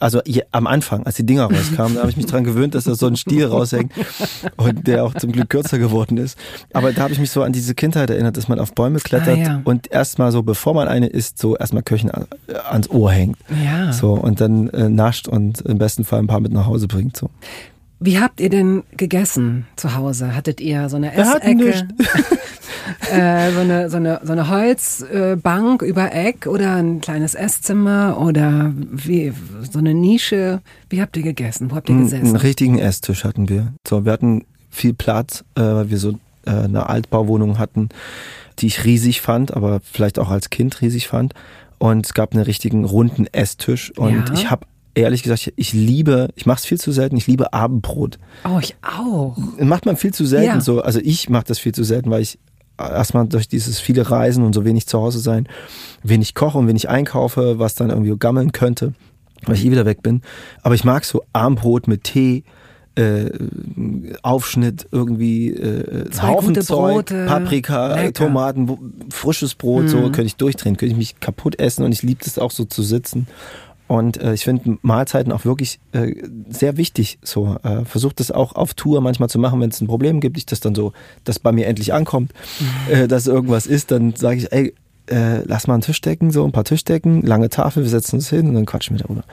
[0.00, 0.20] also
[0.50, 3.06] am Anfang, als die Dinger rauskamen, da habe ich mich dran gewöhnt, dass da so
[3.06, 3.92] ein Stiel raushängt
[4.56, 6.38] und der auch zum Glück kürzer geworden ist.
[6.72, 9.38] Aber da habe ich mich so an diese Kindheit erinnert, dass man auf Bäume klettert
[9.38, 9.60] ah, ja.
[9.64, 12.10] und erstmal so, bevor man eine isst, so erstmal Kirchen
[12.70, 13.36] ans Ohr hängt.
[13.64, 13.92] Ja.
[13.92, 17.16] So und dann äh, nascht und im besten Fall ein paar mit nach Hause bringt.
[17.16, 17.30] So.
[18.02, 20.34] Wie habt ihr denn gegessen zu Hause?
[20.34, 21.86] Hattet ihr so eine Essecke?
[23.12, 28.18] äh, so, eine, so, eine, so eine Holzbank äh, über Eck oder ein kleines Esszimmer
[28.18, 29.34] oder wie,
[29.70, 30.62] so eine Nische?
[30.88, 31.70] Wie habt ihr gegessen?
[31.70, 32.28] Wo habt ihr gesessen?
[32.28, 33.74] Einen richtigen Esstisch hatten wir.
[33.86, 37.90] So, wir hatten viel Platz, äh, weil wir so äh, eine Altbauwohnung hatten,
[38.60, 41.34] die ich riesig fand, aber vielleicht auch als Kind riesig fand.
[41.76, 44.34] Und es gab einen richtigen runden Esstisch und ja.
[44.34, 44.66] ich habe
[45.02, 48.18] ehrlich gesagt, ich liebe, ich mache es viel zu selten, ich liebe Abendbrot.
[48.44, 49.36] Oh, ich auch.
[49.58, 50.60] Macht man viel zu selten ja.
[50.60, 50.80] so.
[50.80, 52.38] Also ich mache das viel zu selten, weil ich
[52.78, 55.48] erstmal durch dieses viele Reisen und so wenig zu Hause sein,
[56.02, 58.94] wenig koche und wenig einkaufe, was dann irgendwie gammeln könnte,
[59.44, 60.22] weil ich eh wieder weg bin.
[60.62, 62.44] Aber ich mag so Armbrot mit Tee,
[62.96, 63.30] äh,
[64.22, 67.26] Aufschnitt irgendwie äh, Zwei Haufen Zeug, Brote.
[67.26, 68.26] Paprika, Lecker.
[68.26, 68.78] Tomaten,
[69.10, 72.38] frisches Brot, so könnte ich durchdrehen, könnte ich mich kaputt essen und ich liebe es
[72.38, 73.26] auch so zu sitzen.
[73.90, 76.14] Und äh, ich finde Mahlzeiten auch wirklich äh,
[76.48, 77.18] sehr wichtig.
[77.24, 80.38] So äh, versucht das auch auf Tour manchmal zu machen, wenn es ein Problem gibt,
[80.38, 80.92] ich das dann so,
[81.24, 82.30] dass bei mir endlich ankommt,
[82.88, 84.74] äh, dass irgendwas ist, dann sage ich, ey,
[85.06, 88.30] äh, lass mal einen Tisch decken, so ein paar Tischdecken, lange Tafel, wir setzen uns
[88.30, 89.24] hin und dann quatschen wir darüber.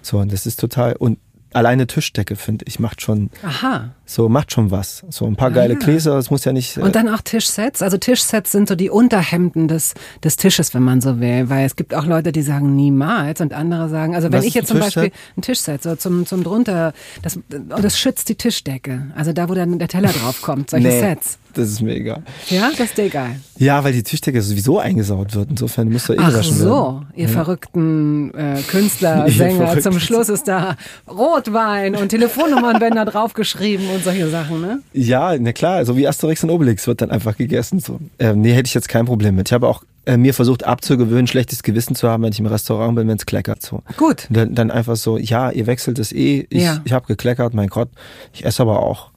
[0.00, 1.18] So und das ist total und
[1.52, 3.90] alleine Tischdecke finde ich macht schon Aha.
[4.08, 5.04] So macht schon was.
[5.10, 5.78] So ein paar geile ja.
[5.80, 6.76] Gläser, es muss ja nicht.
[6.76, 7.82] äh, Und dann auch Tischsets.
[7.82, 11.50] Also Tischsets sind so die Unterhemden des, des Tisches, wenn man so will.
[11.50, 14.54] Weil es gibt auch Leute, die sagen niemals und andere sagen, also wenn Was ich
[14.54, 15.36] jetzt zum ein Beispiel Tischset?
[15.36, 16.92] ein Tischset, so zum, zum drunter,
[17.22, 19.08] das, und das schützt die Tischdecke.
[19.16, 21.38] Also da, wo dann der Teller drauf kommt, solche nee, Sets.
[21.54, 22.22] Das ist mir egal.
[22.48, 23.40] Ja, das ist dir egal.
[23.56, 25.48] Ja, weil die Tischdecke sowieso eingesaut wird.
[25.50, 27.06] Insofern muss er eh Ach gewaschen so, werden.
[27.16, 29.82] ihr verrückten äh, Künstler, Sänger, Verrückten.
[29.82, 30.76] zum Schluss ist da
[31.08, 34.80] Rotwein und Telefonnummern werden da draufgeschrieben und solche Sachen, ne?
[34.92, 37.80] Ja, na klar, so wie Asterix und Obelix wird dann einfach gegessen.
[37.80, 37.98] So.
[38.18, 39.48] Ähm, nee, hätte ich jetzt kein Problem mit.
[39.48, 42.94] Ich habe auch äh, mir versucht abzugewöhnen, schlechtes Gewissen zu haben, wenn ich im Restaurant
[42.96, 43.62] bin, wenn es kleckert.
[43.62, 43.82] So.
[43.96, 44.26] Gut.
[44.30, 46.80] Dann, dann einfach so, ja, ihr wechselt es eh, ich, Ja.
[46.84, 47.88] ich habe gekleckert, mein Gott,
[48.32, 49.10] ich esse aber auch.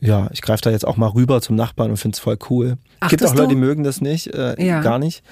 [0.00, 2.76] Ja, ich greife da jetzt auch mal rüber zum Nachbarn und find's voll cool.
[3.00, 4.80] Es gibt auch Leute, die mögen das nicht, äh, Ja.
[4.80, 5.22] gar nicht.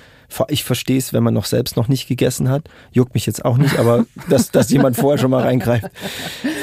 [0.48, 2.64] Ich verstehe es, wenn man noch selbst noch nicht gegessen hat.
[2.90, 5.86] Juckt mich jetzt auch nicht, aber dass, dass jemand vorher schon mal reingreift.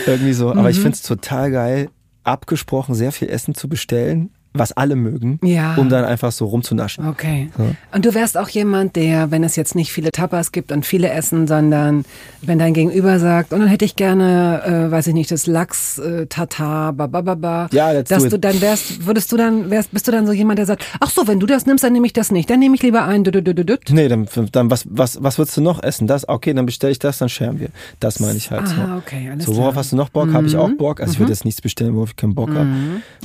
[0.05, 0.51] Irgendwie so.
[0.51, 0.81] Aber ich Mhm.
[0.81, 1.89] find's total geil,
[2.23, 5.75] abgesprochen sehr viel Essen zu bestellen, was alle mögen, Ja.
[5.75, 7.07] um dann einfach so rumzunaschen.
[7.07, 7.49] Okay.
[7.57, 7.75] So.
[7.93, 11.09] Und du wärst auch jemand, der, wenn es jetzt nicht viele Tapas gibt und viele
[11.09, 12.05] essen, sondern
[12.41, 15.97] wenn dein Gegenüber sagt, und dann hätte ich gerne, äh, weiß ich nicht, das Lachs,
[15.97, 20.25] äh, Tatar, babababa, Ja, dass du dann wärst, würdest du dann, wärst, bist du dann
[20.27, 22.49] so jemand, der sagt, ach so, wenn du das nimmst, dann nehme ich das nicht,
[22.49, 23.23] dann nehme ich lieber ein.
[23.23, 26.07] Nee, dann, dann was, was, was würdest du noch essen?
[26.07, 27.69] Das, okay, dann bestelle ich das, dann scheren wir.
[27.99, 28.93] Das meine ich halt Aha, so.
[28.97, 29.75] okay, alles so, worauf klar.
[29.77, 30.31] hast du noch Bock?
[30.33, 30.99] Habe ich auch Bock.
[30.99, 32.67] Also ich würde jetzt nichts bestellen, worauf ich keinen Bock habe.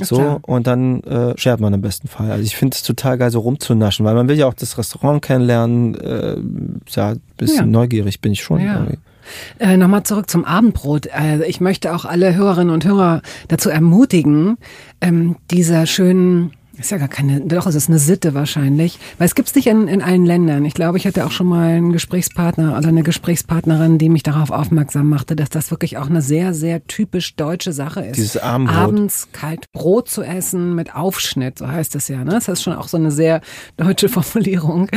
[0.01, 2.31] So, und dann äh, schert man im besten Fall.
[2.31, 5.21] Also ich finde es total geil, so rumzunaschen, weil man will ja auch das Restaurant
[5.21, 5.95] kennenlernen.
[5.95, 6.37] Äh,
[6.89, 7.65] ja, ein bisschen Ja.
[7.65, 8.61] neugierig bin ich schon.
[8.61, 8.73] Ja.
[8.75, 8.97] irgendwie.
[9.59, 11.05] Äh, Nochmal zurück zum Abendbrot.
[11.07, 14.57] Äh, ich möchte auch alle Hörerinnen und Hörer dazu ermutigen,
[15.01, 19.35] ähm, dieser schönen, ist ja gar keine, doch, es ist eine Sitte wahrscheinlich, weil es
[19.35, 20.65] gibt's nicht in, in allen Ländern.
[20.65, 24.51] Ich glaube, ich hatte auch schon mal einen Gesprächspartner oder eine Gesprächspartnerin, die mich darauf
[24.51, 28.17] aufmerksam machte, dass das wirklich auch eine sehr, sehr typisch deutsche Sache ist.
[28.17, 28.77] Dieses Abendbrot.
[28.77, 32.23] Abends kalt Brot zu essen mit Aufschnitt, so heißt es ja.
[32.23, 32.31] Ne?
[32.31, 33.41] Das ist schon auch so eine sehr
[33.77, 34.89] deutsche Formulierung.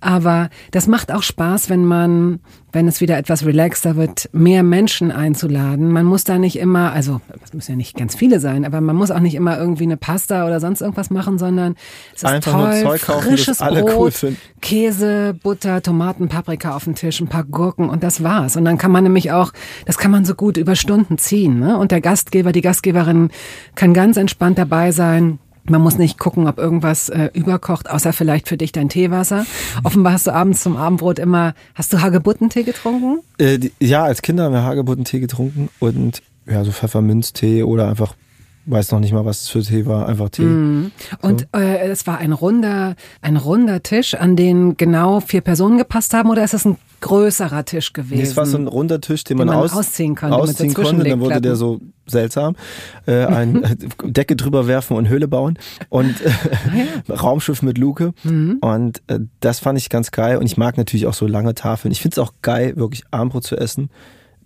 [0.00, 2.40] Aber das macht auch Spaß, wenn man,
[2.72, 5.90] wenn es wieder etwas relaxter wird, mehr Menschen einzuladen.
[5.90, 8.94] Man muss da nicht immer, also es müssen ja nicht ganz viele sein, aber man
[8.94, 11.76] muss auch nicht immer irgendwie eine Pasta oder sonst irgendwas machen, sondern
[12.14, 14.36] es ist Einfach nur toll, Zeug kaufen, frisches das alle Brot, cool.
[14.60, 18.56] Käse, Butter, Tomaten, Paprika auf dem Tisch, ein paar Gurken und das war's.
[18.56, 19.52] Und dann kann man nämlich auch,
[19.86, 21.58] das kann man so gut über Stunden ziehen.
[21.58, 21.78] Ne?
[21.78, 23.30] Und der Gastgeber, die Gastgeberin
[23.76, 25.38] kann ganz entspannt dabei sein.
[25.68, 29.46] Man muss nicht gucken, ob irgendwas äh, überkocht, außer vielleicht für dich dein Teewasser.
[29.84, 33.20] Offenbar hast du abends zum Abendbrot immer, hast du Hagebuttentee getrunken?
[33.38, 38.14] Äh, die, ja, als Kinder haben wir Hagebuttentee getrunken und ja, so Pfefferminztee oder einfach,
[38.66, 40.42] weiß noch nicht mal, was es für Tee war, einfach Tee.
[40.42, 40.92] Mhm.
[41.20, 46.14] Und äh, es war ein runder, ein runder Tisch, an den genau vier Personen gepasst
[46.14, 48.18] haben, oder ist es ein größerer Tisch gewesen?
[48.18, 50.52] Nee, es war so ein runder Tisch, den, man, man aus, ausziehen konnte mit so
[50.52, 52.56] Ausziehen konnte, dann wurde der so seltsam.
[53.06, 58.12] Äh, ein äh, Decke drüber werfen und Höhle bauen und äh, Raumschiff mit Luke.
[58.22, 58.58] Mhm.
[58.60, 60.38] Und äh, das fand ich ganz geil.
[60.38, 61.92] Und ich mag natürlich auch so lange Tafeln.
[61.92, 63.90] Ich finde es auch geil, wirklich Armbrot zu essen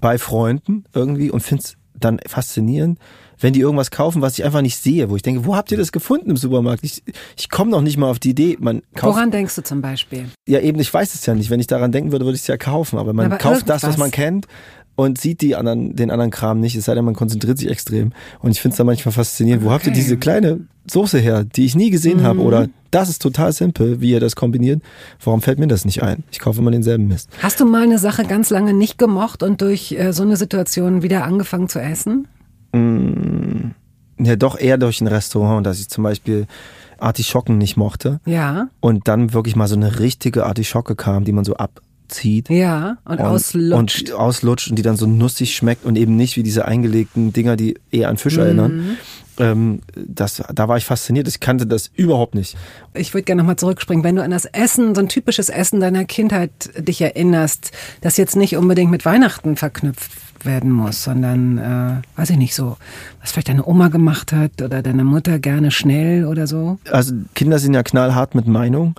[0.01, 2.99] bei Freunden irgendwie und finde es dann faszinierend,
[3.39, 5.79] wenn die irgendwas kaufen, was ich einfach nicht sehe, wo ich denke, wo habt ihr
[5.79, 6.85] das gefunden im Supermarkt?
[6.85, 7.03] Ich,
[7.37, 8.57] ich komme noch nicht mal auf die Idee.
[8.61, 10.27] Man kauft Woran denkst du zum Beispiel?
[10.47, 11.51] ja, eben, ich weiß es ja nicht.
[11.51, 12.99] Wenn ich daran denken würde, würde ich es ja kaufen.
[12.99, 14.47] Aber man Aber kauft das, was man kennt
[14.95, 16.77] und sieht die anderen, den anderen Kram nicht.
[16.77, 18.13] Es sei denn, man konzentriert sich extrem.
[18.41, 19.65] Und ich finde es dann manchmal faszinierend.
[19.65, 19.99] Wo habt ihr Okay.
[19.99, 20.03] Mhm.
[20.05, 22.41] diese kleine Soße her, die ich nie gesehen habe?
[22.41, 24.83] Oder das ist total simpel, wie ihr das kombiniert.
[25.25, 26.25] Warum fällt mir das nicht ein?
[26.31, 27.31] Ich kaufe immer denselben Mist.
[27.43, 31.03] Hast du mal eine Sache ganz lange nicht gemocht und durch äh, so eine Situation
[31.03, 32.27] wieder angefangen zu essen?
[34.19, 36.47] Ja, doch eher durch ein Restaurant, dass ich zum Beispiel
[36.99, 38.21] Artischocken nicht mochte.
[38.25, 41.57] Ja, Und dann wirklich mal so eine richtige Artischocke kam, die man so
[42.13, 42.49] abzieht.
[42.51, 44.11] ja, und, auslutscht.
[44.11, 47.57] Und auslutscht und die dann so nussig schmeckt und eben nicht wie diese eingelegten Dinger,
[47.57, 48.41] die eher an Fisch Mhm.
[48.43, 48.97] erinnern.
[49.39, 51.27] ähm, das, da war ich fasziniert.
[51.27, 52.57] Ich kannte das überhaupt nicht.
[52.95, 54.05] Ich würde gerne nochmal zurückspringen.
[54.05, 57.73] Wenn du an das Essen, so ein typisches Essen deiner Kindheit dich erinnerst,
[58.03, 60.11] das jetzt nicht unbedingt mit Weihnachten verknüpft
[60.45, 62.77] werden muss, sondern, äh, weiß ich nicht, so,
[63.21, 66.79] was vielleicht deine Oma gemacht hat oder deine Mutter gerne schnell oder so?
[66.91, 68.95] Also Kinder sind ja knallhart mit Meinung.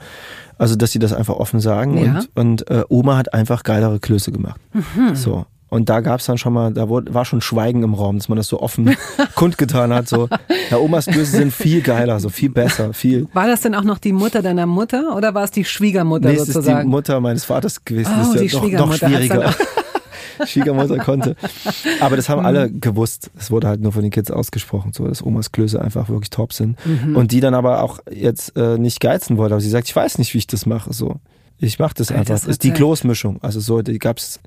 [0.57, 1.97] Also, dass sie das einfach offen sagen.
[1.97, 2.19] Ja.
[2.19, 4.59] Und, und äh, Oma hat einfach geilere Klöße gemacht.
[4.73, 5.15] Mhm.
[5.15, 5.45] So.
[5.73, 8.29] Und da gab es dann schon mal, da wurde, war schon Schweigen im Raum, dass
[8.29, 8.95] man das so offen
[9.35, 10.07] kundgetan hat.
[10.07, 10.29] So,
[10.69, 13.27] ja, Omas Klöße sind viel geiler, so viel besser, viel.
[13.33, 16.37] War das denn auch noch die Mutter deiner Mutter oder war es die Schwiegermutter nee,
[16.37, 16.67] sozusagen?
[16.67, 18.11] Es ist die Mutter meines Vaters gewesen.
[18.15, 19.55] Oh, das ist ja doch, noch schwieriger.
[20.45, 21.35] Schwiegermutter konnte.
[21.99, 22.45] Aber das haben mhm.
[22.45, 23.31] alle gewusst.
[23.37, 26.53] Es wurde halt nur von den Kids ausgesprochen, so dass Omas Klöße einfach wirklich top
[26.53, 26.77] sind.
[26.85, 27.15] Mhm.
[27.15, 29.55] Und die dann aber auch jetzt äh, nicht geizen wollte.
[29.55, 30.93] Aber sie sagt, ich weiß nicht, wie ich das mache.
[30.93, 31.19] So,
[31.57, 32.25] ich mache das einfach.
[32.25, 33.39] Das ist die Kloßmischung.
[33.41, 34.39] Also so, die gab's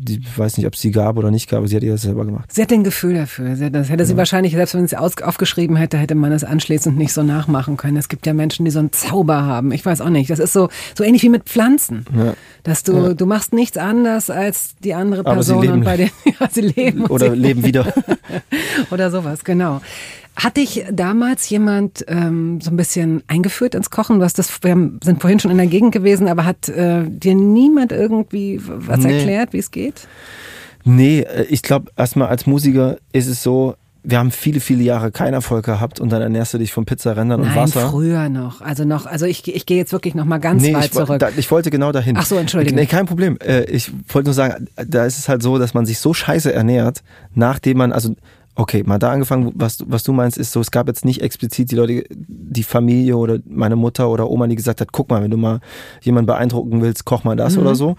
[0.00, 2.02] die weiß nicht, ob es sie gab oder nicht gab, aber sie hat ihr das
[2.02, 2.52] selber gemacht.
[2.52, 3.54] Sie hat ein Gefühl dafür.
[3.70, 4.16] Das hätte sie ja.
[4.16, 7.96] wahrscheinlich, selbst wenn sie es aufgeschrieben hätte, hätte man es anschließend nicht so nachmachen können.
[7.96, 9.72] Es gibt ja Menschen, die so einen Zauber haben.
[9.72, 10.30] Ich weiß auch nicht.
[10.30, 12.06] Das ist so, so ähnlich wie mit Pflanzen.
[12.16, 12.34] Ja.
[12.62, 13.14] Dass du, ja.
[13.14, 17.06] du machst nichts anders als die andere Person und bei denen, ja, sie leben.
[17.06, 17.92] Oder leben wieder.
[18.90, 19.80] oder sowas, genau.
[20.38, 24.20] Hat dich damals jemand ähm, so ein bisschen eingeführt ins Kochen?
[24.20, 27.34] Du hast das, wir sind vorhin schon in der Gegend gewesen, aber hat äh, dir
[27.34, 29.16] niemand irgendwie was nee.
[29.16, 30.06] erklärt, wie es geht?
[30.84, 33.74] Nee, äh, ich glaube, erstmal als Musiker ist es so,
[34.04, 37.40] wir haben viele, viele Jahre keinen Erfolg gehabt und dann ernährst du dich von Pizzarändern
[37.40, 37.90] und Wasser.
[37.90, 38.60] früher noch.
[38.60, 41.18] Also noch, also ich, ich gehe jetzt wirklich noch mal ganz nee, weit ich, zurück.
[41.18, 42.16] Da, ich wollte genau dahin.
[42.16, 42.76] Ach so, entschuldige.
[42.76, 43.38] Nee, kein Problem.
[43.44, 46.52] Äh, ich wollte nur sagen, da ist es halt so, dass man sich so scheiße
[46.52, 47.02] ernährt,
[47.34, 48.14] nachdem man, also
[48.60, 51.70] Okay, mal da angefangen, was, was du meinst, ist so, es gab jetzt nicht explizit
[51.70, 55.30] die Leute, die Familie oder meine Mutter oder Oma, die gesagt hat, guck mal, wenn
[55.30, 55.60] du mal
[56.02, 57.62] jemanden beeindrucken willst, koch mal das mhm.
[57.62, 57.94] oder so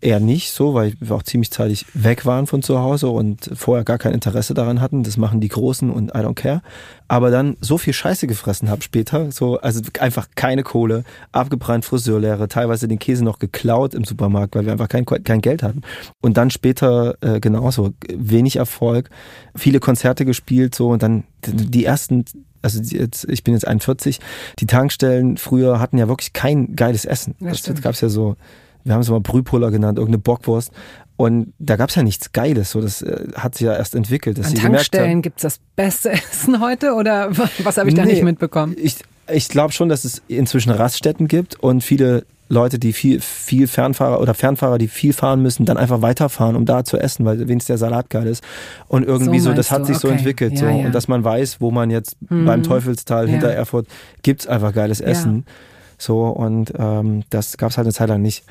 [0.00, 3.84] eher nicht so, weil wir auch ziemlich zeitig weg waren von zu Hause und vorher
[3.84, 5.02] gar kein Interesse daran hatten.
[5.02, 6.62] Das machen die Großen und I don't care.
[7.08, 12.48] Aber dann so viel Scheiße gefressen habe später, so, also einfach keine Kohle, abgebrannt Friseurlehre,
[12.48, 15.82] teilweise den Käse noch geklaut im Supermarkt, weil wir einfach kein, kein Geld hatten.
[16.20, 19.08] Und dann später äh, genauso, wenig Erfolg,
[19.54, 22.24] viele Konzerte gespielt, so, und dann die ersten
[22.62, 24.18] also jetzt, ich bin jetzt 41,
[24.58, 27.36] die Tankstellen früher hatten ja wirklich kein geiles Essen.
[27.38, 28.36] Ja, das gab es ja so
[28.86, 30.70] wir haben es mal Brühpuller genannt, irgendeine Bockwurst.
[31.16, 34.38] Und da gab es ja nichts Geiles, so das äh, hat sich ja erst entwickelt.
[34.38, 38.12] Dass An Tankstellen gibt es das beste Essen heute oder was habe ich da nee,
[38.12, 38.76] nicht mitbekommen?
[38.78, 43.66] Ich, ich glaube schon, dass es inzwischen Raststätten gibt und viele Leute, die viel, viel
[43.66, 47.38] Fernfahrer oder Fernfahrer, die viel fahren müssen, dann einfach weiterfahren, um da zu essen, weil
[47.40, 48.44] wenigstens der Salat geil ist.
[48.86, 49.86] Und irgendwie so, so das hat du?
[49.86, 50.06] sich okay.
[50.06, 50.52] so entwickelt.
[50.52, 50.66] Ja, so.
[50.66, 50.86] Ja.
[50.86, 52.44] Und dass man weiß, wo man jetzt mhm.
[52.44, 53.88] beim Teufelstal hinter Erfurt
[54.22, 55.44] gibt's einfach geiles Essen.
[55.46, 55.52] Ja.
[55.98, 58.44] So, und ähm, das gab es halt eine Zeit lang nicht.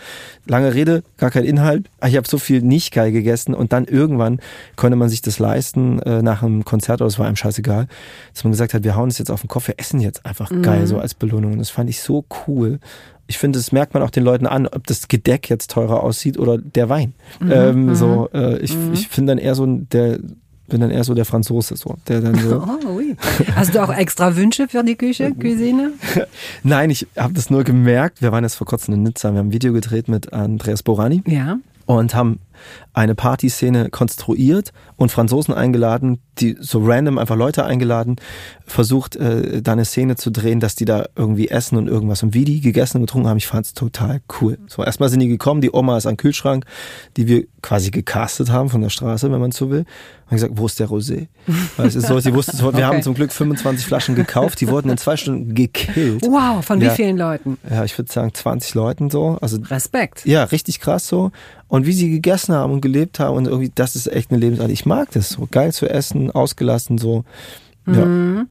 [0.45, 1.89] Lange Rede, gar kein Inhalt.
[2.05, 4.39] Ich habe so viel nicht geil gegessen und dann irgendwann
[4.75, 7.87] konnte man sich das leisten, äh, nach einem Konzert, oder es war einem scheißegal,
[8.33, 10.49] dass man gesagt hat, wir hauen es jetzt auf den Kopf, wir essen jetzt einfach
[10.49, 10.61] mhm.
[10.63, 11.53] geil, so als Belohnung.
[11.53, 12.79] Und das fand ich so cool.
[13.27, 16.37] Ich finde, das merkt man auch den Leuten an, ob das Gedeck jetzt teurer aussieht
[16.37, 17.13] oder der Wein.
[17.39, 17.95] Mhm, ähm, mhm.
[17.95, 18.93] so, äh, ich, mhm.
[18.93, 20.19] ich finde dann eher so der
[20.67, 22.55] bin dann eher so der Franzose, so, der dann so.
[22.85, 23.15] Oh, oui.
[23.55, 25.93] Hast du auch extra Wünsche für die Küche, Cuisine?
[26.63, 28.21] Nein, ich habe das nur gemerkt.
[28.21, 31.23] Wir waren jetzt vor kurzem in Nizza, wir haben ein Video gedreht mit Andreas Borani.
[31.27, 31.57] Ja.
[31.85, 32.39] Und haben
[32.93, 38.15] eine Partyszene konstruiert und Franzosen eingeladen, die so random einfach Leute eingeladen,
[38.65, 42.33] versucht äh, da eine Szene zu drehen, dass die da irgendwie essen und irgendwas und
[42.33, 44.57] wie die gegessen und getrunken haben, ich fand's total cool.
[44.67, 46.65] So erstmal sind die gekommen, die Oma ist am Kühlschrank,
[47.17, 49.85] die wir quasi gecastet haben von der Straße, wenn man so will.
[50.29, 51.27] Und gesagt, wo ist der Rosé?
[51.77, 52.83] Weil es ist so, sie wusste, wir okay.
[52.83, 56.23] haben zum Glück 25 Flaschen gekauft, die wurden in zwei Stunden gekillt.
[56.23, 57.57] Wow, von ja, wie vielen Leuten?
[57.69, 59.37] Ja, ich würde sagen 20 Leuten so.
[59.41, 60.25] Also Respekt.
[60.25, 61.31] Ja, richtig krass so.
[61.75, 64.71] Und wie sie gegessen haben und gelebt haben und irgendwie, das ist echt eine Lebensart.
[64.71, 65.45] Ich mag das so.
[65.51, 67.25] Geil zu essen, ausgelassen so.
[67.85, 68.05] Ja.
[68.05, 68.47] Mhm.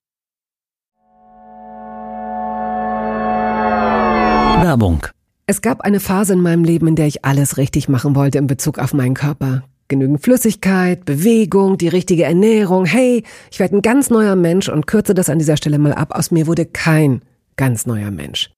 [4.62, 5.06] Werbung.
[5.46, 8.46] Es gab eine Phase in meinem Leben, in der ich alles richtig machen wollte in
[8.46, 9.64] Bezug auf meinen Körper.
[9.88, 12.84] Genügend Flüssigkeit, Bewegung, die richtige Ernährung.
[12.84, 16.14] Hey, ich werde ein ganz neuer Mensch und kürze das an dieser Stelle mal ab.
[16.14, 17.22] Aus mir wurde kein
[17.56, 18.50] ganz neuer Mensch.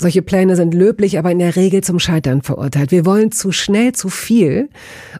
[0.00, 2.92] Solche Pläne sind löblich, aber in der Regel zum Scheitern verurteilt.
[2.92, 4.68] Wir wollen zu schnell zu viel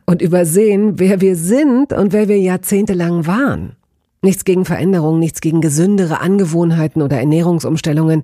[0.06, 3.72] und übersehen, wer wir sind und wer wir jahrzehntelang waren.
[4.22, 8.22] Nichts gegen Veränderungen, nichts gegen gesündere Angewohnheiten oder Ernährungsumstellungen.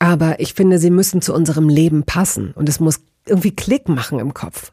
[0.00, 4.18] Aber ich finde, sie müssen zu unserem Leben passen und es muss irgendwie Klick machen
[4.18, 4.72] im Kopf.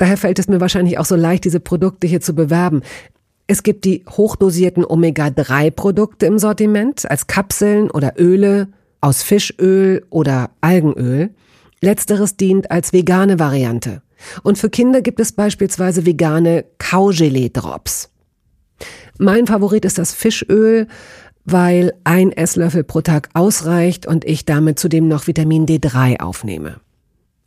[0.00, 2.80] Daher fällt es mir wahrscheinlich auch so leicht, diese Produkte hier zu bewerben.
[3.46, 8.68] Es gibt die hochdosierten Omega-3-Produkte im Sortiment als Kapseln oder Öle
[9.02, 11.34] aus Fischöl oder Algenöl.
[11.82, 14.00] Letzteres dient als vegane Variante.
[14.42, 18.08] Und für Kinder gibt es beispielsweise vegane Kaugelee-Drops.
[19.18, 20.86] Mein Favorit ist das Fischöl,
[21.44, 26.80] weil ein Esslöffel pro Tag ausreicht und ich damit zudem noch Vitamin D3 aufnehme.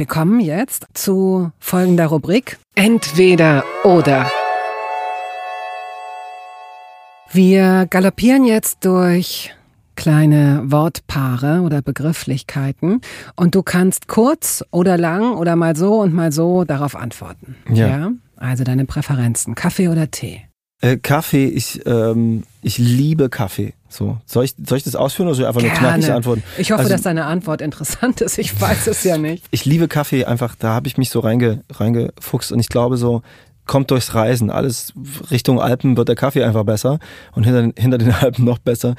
[0.00, 2.56] Wir kommen jetzt zu folgender Rubrik.
[2.74, 4.30] Entweder oder.
[7.30, 9.54] Wir galoppieren jetzt durch
[9.96, 13.02] kleine Wortpaare oder Begrifflichkeiten
[13.36, 17.56] und du kannst kurz oder lang oder mal so und mal so darauf antworten.
[17.70, 17.86] Ja.
[17.86, 18.10] ja?
[18.36, 19.54] Also deine Präferenzen.
[19.54, 20.46] Kaffee oder Tee?
[20.80, 23.74] Äh, Kaffee, ich, ähm, ich liebe Kaffee.
[23.88, 25.80] So, soll ich, soll ich das ausführen oder soll ich einfach Gerne.
[25.80, 26.42] nur knackig antworten?
[26.58, 28.38] Ich hoffe, also, dass deine Antwort interessant ist.
[28.38, 29.44] Ich weiß es ja nicht.
[29.50, 30.54] Ich liebe Kaffee einfach.
[30.54, 33.22] Da habe ich mich so reinge, reingefuchst und ich glaube so,
[33.66, 34.50] kommt durchs Reisen.
[34.50, 34.94] Alles
[35.30, 36.98] Richtung Alpen wird der Kaffee einfach besser
[37.32, 38.94] und hinter, hinter den Alpen noch besser.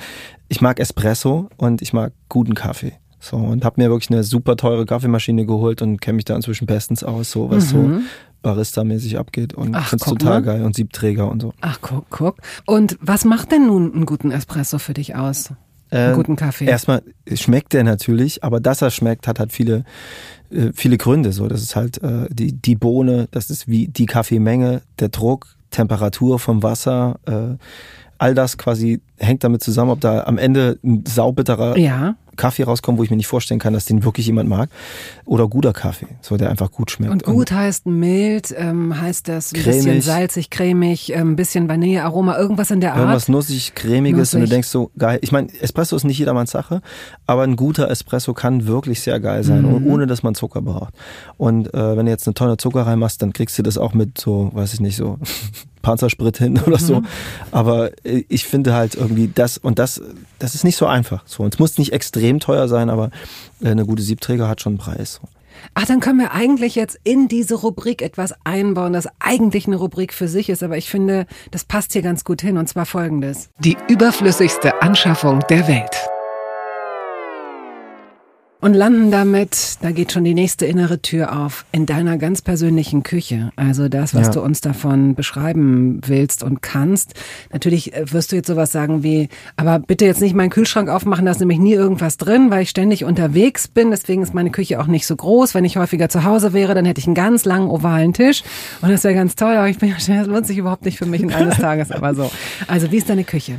[0.49, 2.93] Ich mag Espresso und ich mag guten Kaffee.
[3.19, 6.65] So, und habe mir wirklich eine super teure Kaffeemaschine geholt und kenne mich da inzwischen
[6.65, 7.97] bestens aus, so was mhm.
[7.97, 8.01] so
[8.41, 10.41] Barista-mäßig abgeht und finde total mal.
[10.41, 11.53] geil und Siebträger und so.
[11.61, 12.37] Ach, guck, guck.
[12.65, 15.53] Und was macht denn nun einen guten Espresso für dich aus?
[15.91, 16.65] Einen äh, guten Kaffee?
[16.65, 19.83] Erstmal schmeckt der natürlich, aber dass er schmeckt, hat halt viele
[20.51, 21.31] äh, viele Gründe.
[21.31, 25.55] So, das ist halt äh, die, die Bohne, das ist wie die Kaffeemenge, der Druck,
[25.69, 27.57] Temperatur vom Wasser, äh,
[28.17, 32.15] all das quasi hängt damit zusammen, ob da am Ende ein saubitterer ja.
[32.35, 34.69] Kaffee rauskommt, wo ich mir nicht vorstellen kann, dass den wirklich jemand mag.
[35.25, 37.11] Oder guter Kaffee, so der einfach gut schmeckt.
[37.11, 41.35] Und gut und heißt mild, ähm, heißt das ein cremig, bisschen salzig, cremig, ein ähm,
[41.35, 42.99] bisschen Vanillearoma, irgendwas in der Art.
[42.99, 44.35] Irgendwas nussig, cremiges nussig.
[44.35, 45.19] und du denkst so, geil.
[45.21, 46.81] Ich meine, Espresso ist nicht jedermanns Sache,
[47.27, 49.87] aber ein guter Espresso kann wirklich sehr geil sein, mhm.
[49.87, 50.93] ohne dass man Zucker braucht.
[51.37, 54.19] Und äh, wenn du jetzt eine Tonne Zucker reinmachst, dann kriegst du das auch mit
[54.19, 55.19] so, weiß ich nicht, so
[55.81, 57.01] Panzersprit hin oder so.
[57.01, 57.07] Mhm.
[57.51, 60.01] Aber äh, ich finde halt irgendwie das und das,
[60.39, 61.23] das ist nicht so einfach.
[61.25, 63.11] So, und es muss nicht extrem teuer sein, aber
[63.61, 65.21] äh, eine gute Siebträger hat schon einen Preis.
[65.73, 70.13] Ach, dann können wir eigentlich jetzt in diese Rubrik etwas einbauen, das eigentlich eine Rubrik
[70.13, 73.49] für sich ist, aber ich finde, das passt hier ganz gut hin, und zwar folgendes.
[73.59, 76.10] Die überflüssigste Anschaffung der Welt
[78.61, 83.01] und landen damit, da geht schon die nächste innere Tür auf, in deiner ganz persönlichen
[83.01, 83.51] Küche.
[83.55, 84.33] Also das, was ja.
[84.33, 87.15] du uns davon beschreiben willst und kannst.
[87.51, 91.25] Natürlich äh, wirst du jetzt sowas sagen wie, aber bitte jetzt nicht meinen Kühlschrank aufmachen,
[91.25, 93.89] da ist nämlich nie irgendwas drin, weil ich ständig unterwegs bin.
[93.89, 95.55] Deswegen ist meine Küche auch nicht so groß.
[95.55, 98.43] Wenn ich häufiger zu Hause wäre, dann hätte ich einen ganz langen ovalen Tisch
[98.81, 99.55] und das wäre ganz toll.
[99.55, 101.91] Aber ich bin ja schnell, das lohnt sich überhaupt nicht für mich in eines Tages,
[101.91, 102.29] aber so.
[102.67, 103.57] Also wie ist deine Küche?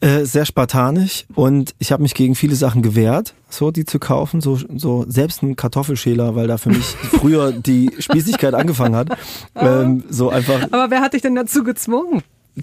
[0.00, 4.40] Äh, sehr spartanisch und ich habe mich gegen viele Sachen gewehrt, so die zu kaufen,
[4.40, 6.84] so so selbst ein Kartoffelschäler, weil da für mich
[7.18, 9.08] früher die Spießigkeit angefangen hat.
[9.56, 10.62] Ähm, so einfach.
[10.70, 12.22] Aber wer hat dich denn dazu gezwungen?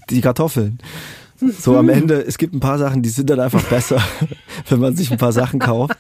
[0.10, 0.80] Die Kartoffeln.
[1.60, 4.02] So am Ende, es gibt ein paar Sachen, die sind dann einfach besser,
[4.70, 5.98] wenn man sich ein paar Sachen kauft.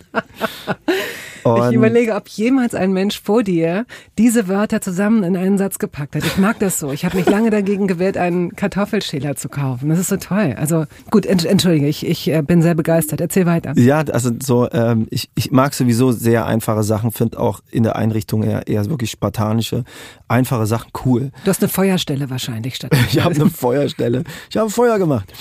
[1.45, 3.85] Und ich überlege, ob jemals ein Mensch vor dir
[4.17, 6.25] diese Wörter zusammen in einen Satz gepackt hat.
[6.25, 6.91] Ich mag das so.
[6.91, 9.89] Ich habe mich lange dagegen gewehrt, einen Kartoffelschäler zu kaufen.
[9.89, 10.55] Das ist so toll.
[10.57, 13.21] Also gut, entschuldige, ich, ich äh, bin sehr begeistert.
[13.21, 13.73] Erzähl weiter.
[13.77, 17.95] Ja, also so, ähm, ich, ich mag sowieso sehr einfache Sachen, finde auch in der
[17.95, 19.83] Einrichtung eher, eher wirklich spartanische,
[20.27, 21.31] einfache Sachen cool.
[21.43, 22.91] Du hast eine Feuerstelle wahrscheinlich statt.
[23.11, 24.23] ich habe eine Feuerstelle.
[24.49, 25.31] Ich habe Feuer gemacht.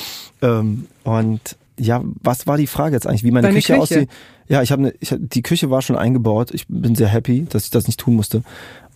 [0.43, 4.11] Ähm, und ja, was war die Frage jetzt eigentlich, wie meine Küche, Küche, aussieht?
[4.49, 6.51] Ja, ich habe ne, ich, die Küche war schon eingebaut.
[6.53, 8.43] Ich bin sehr happy, dass ich das nicht tun musste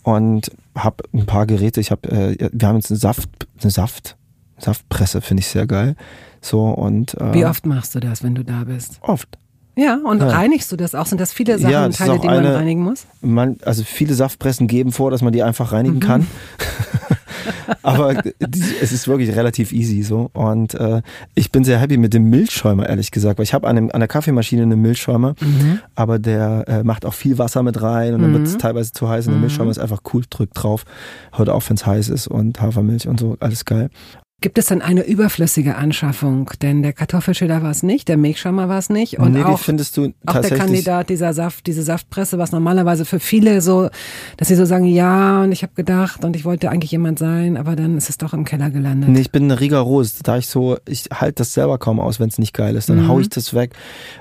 [0.03, 1.81] und habe ein paar Geräte.
[1.81, 3.29] Ich habe, äh, wir haben jetzt eine Saft,
[3.61, 4.15] eine Saft,
[4.57, 5.95] Saftpresse, finde ich sehr geil.
[6.41, 8.99] So und äh, wie oft machst du das, wenn du da bist?
[9.01, 9.37] Oft.
[9.75, 10.27] Ja, und ja.
[10.27, 11.05] reinigst du das auch?
[11.05, 13.05] Sind das viele Sachen ja, das Teile, die man eine, reinigen muss?
[13.21, 16.01] Man, also viele Saftpressen geben vor, dass man die einfach reinigen mhm.
[16.01, 16.27] kann.
[17.83, 18.21] Aber
[18.81, 20.29] es ist wirklich relativ easy so.
[20.33, 21.01] Und äh,
[21.35, 23.39] ich bin sehr happy mit dem Milchschäumer, ehrlich gesagt.
[23.39, 25.79] Weil ich habe an, an der Kaffeemaschine einen Milchschäumer, mhm.
[25.95, 28.35] aber der äh, macht auch viel Wasser mit rein und dann mhm.
[28.35, 29.41] wird es teilweise zu heiß und der mhm.
[29.41, 30.85] Milchschäumer ist einfach cool, drückt drauf.
[31.33, 33.89] Hört auf, wenn es heiß ist und Hafermilch und so, alles geil.
[34.41, 36.49] Gibt es dann eine überflüssige Anschaffung?
[36.61, 39.97] Denn der Kartoffelschäler war es nicht, der Milchschammer war es nicht und nee, auch, findest
[39.97, 43.89] du auch der Kandidat dieser Saft, diese Saftpresse, was normalerweise für viele so,
[44.37, 47.57] dass sie so sagen, ja und ich habe gedacht und ich wollte eigentlich jemand sein,
[47.57, 49.09] aber dann ist es doch im Keller gelandet.
[49.09, 52.37] Nee, ich bin rigoros, da ich so, ich halte das selber kaum aus, wenn es
[52.37, 52.89] nicht geil ist.
[52.89, 53.07] Dann mhm.
[53.07, 53.73] hau ich das weg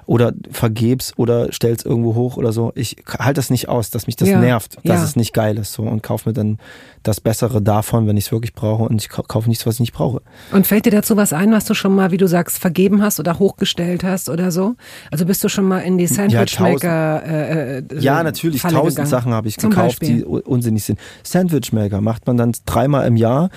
[0.07, 2.73] oder vergeb's oder stell's irgendwo hoch oder so.
[2.75, 4.41] Ich halte das nicht aus, dass mich das ja.
[4.41, 5.05] nervt, dass ja.
[5.05, 6.59] es nicht geil ist so und kauf mir dann
[7.03, 9.93] das Bessere davon, wenn ich es wirklich brauche und ich kaufe nichts, was ich nicht
[9.93, 10.08] brauche.
[10.53, 13.21] Und fällt dir dazu was ein, was du schon mal, wie du sagst, vergeben hast
[13.21, 14.75] oder hochgestellt hast oder so?
[15.11, 18.97] Also bist du schon mal in die Sandwichmaker ja, äh, äh, ja natürlich, Falle tausend
[18.97, 19.11] gegangen.
[19.11, 20.19] Sachen habe ich Zum gekauft, Beispiel?
[20.19, 20.99] die unsinnig sind.
[21.23, 23.51] Sandwichmaker macht man dann dreimal im Jahr,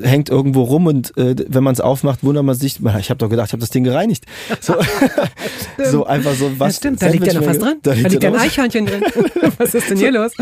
[0.00, 3.28] hängt irgendwo rum und äh, wenn man es aufmacht, wundert man sich, ich habe doch
[3.28, 4.24] gedacht, ich habe das Ding gereinigt.
[4.60, 4.74] So,
[5.84, 6.74] so einfach so was.
[6.74, 7.78] Ja, stimmt, da liegt ja noch was drin.
[7.82, 9.02] Da liegt, da liegt ja ein Eichhörnchen drin.
[9.58, 10.32] was ist denn hier los?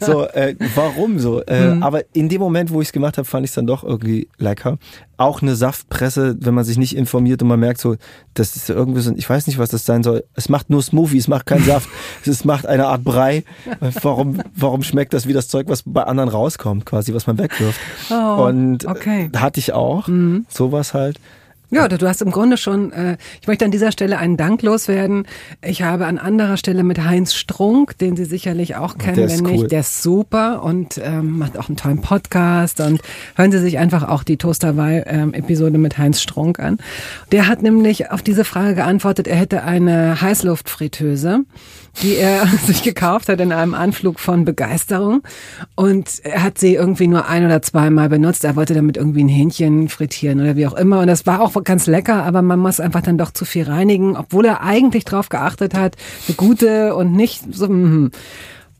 [0.00, 1.42] so, äh, warum so?
[1.42, 1.82] Äh, mhm.
[1.82, 4.28] Aber in dem Moment, wo ich es gemacht habe, fand ich es dann doch irgendwie
[4.54, 4.78] lecker.
[5.16, 7.96] Auch eine Saftpresse, wenn man sich nicht informiert und man merkt so,
[8.34, 10.24] das ist irgendwie so, ich weiß nicht, was das sein soll.
[10.34, 11.88] Es macht nur Smoothie, es macht keinen Saft.
[12.24, 13.44] es macht eine Art Brei.
[14.02, 17.80] Warum, warum schmeckt das wie das Zeug, was bei anderen rauskommt, quasi, was man wegwirft?
[18.10, 19.30] Oh, und okay.
[19.36, 20.08] hatte ich auch.
[20.08, 20.46] Mhm.
[20.48, 21.18] Sowas halt.
[21.74, 25.26] Ja, du hast im Grunde schon, äh, ich möchte an dieser Stelle einen Dank loswerden.
[25.60, 29.44] Ich habe an anderer Stelle mit Heinz Strunk, den Sie sicherlich auch kennen, der wenn
[29.44, 29.52] cool.
[29.52, 33.00] nicht, der ist super und ähm, macht auch einen tollen Podcast und
[33.34, 36.78] hören Sie sich einfach auch die Toasterweih-Episode ähm, mit Heinz Strunk an.
[37.32, 41.40] Der hat nämlich auf diese Frage geantwortet, er hätte eine Heißluftfritteuse
[42.02, 45.22] die er sich gekauft hat in einem Anflug von Begeisterung.
[45.74, 48.44] Und er hat sie irgendwie nur ein oder zweimal benutzt.
[48.44, 51.00] Er wollte damit irgendwie ein Hähnchen frittieren oder wie auch immer.
[51.00, 54.16] Und das war auch ganz lecker, aber man muss einfach dann doch zu viel reinigen,
[54.16, 55.96] obwohl er eigentlich drauf geachtet hat,
[56.28, 57.68] eine gute und nicht so.
[57.68, 58.10] Mm.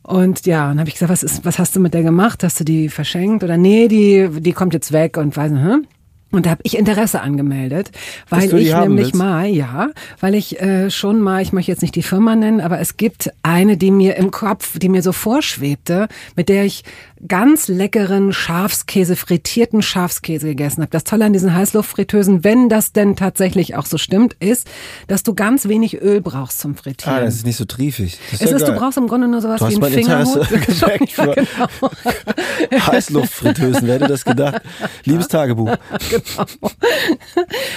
[0.03, 2.43] Und ja, dann habe ich gesagt, was ist, was hast du mit der gemacht?
[2.43, 5.87] Hast du die verschenkt oder nee, die die kommt jetzt weg und weiß nicht, hm?
[6.35, 7.91] Und da habe ich Interesse angemeldet,
[8.29, 9.15] weil ich nämlich willst?
[9.15, 12.79] mal, ja, weil ich äh, schon mal, ich möchte jetzt nicht die Firma nennen, aber
[12.79, 16.83] es gibt eine, die mir im Kopf, die mir so vorschwebte, mit der ich
[17.27, 20.91] ganz leckeren Schafskäse, frittierten Schafskäse gegessen habe.
[20.91, 24.67] Das Tolle an diesen Heißluftfritteusen, wenn das denn tatsächlich auch so stimmt, ist,
[25.07, 27.17] dass du ganz wenig Öl brauchst zum Frittieren.
[27.17, 28.19] Ah, das ist nicht so triefig.
[28.31, 30.47] Ist es ist, du brauchst im Grunde nur sowas wie einen Fingerhut.
[30.51, 30.97] ja,
[31.35, 31.91] genau.
[32.87, 34.61] Heißluftfritteusen, wer hätte das gedacht?
[35.05, 35.75] Liebes Tagebuch.
[36.09, 36.45] Genau.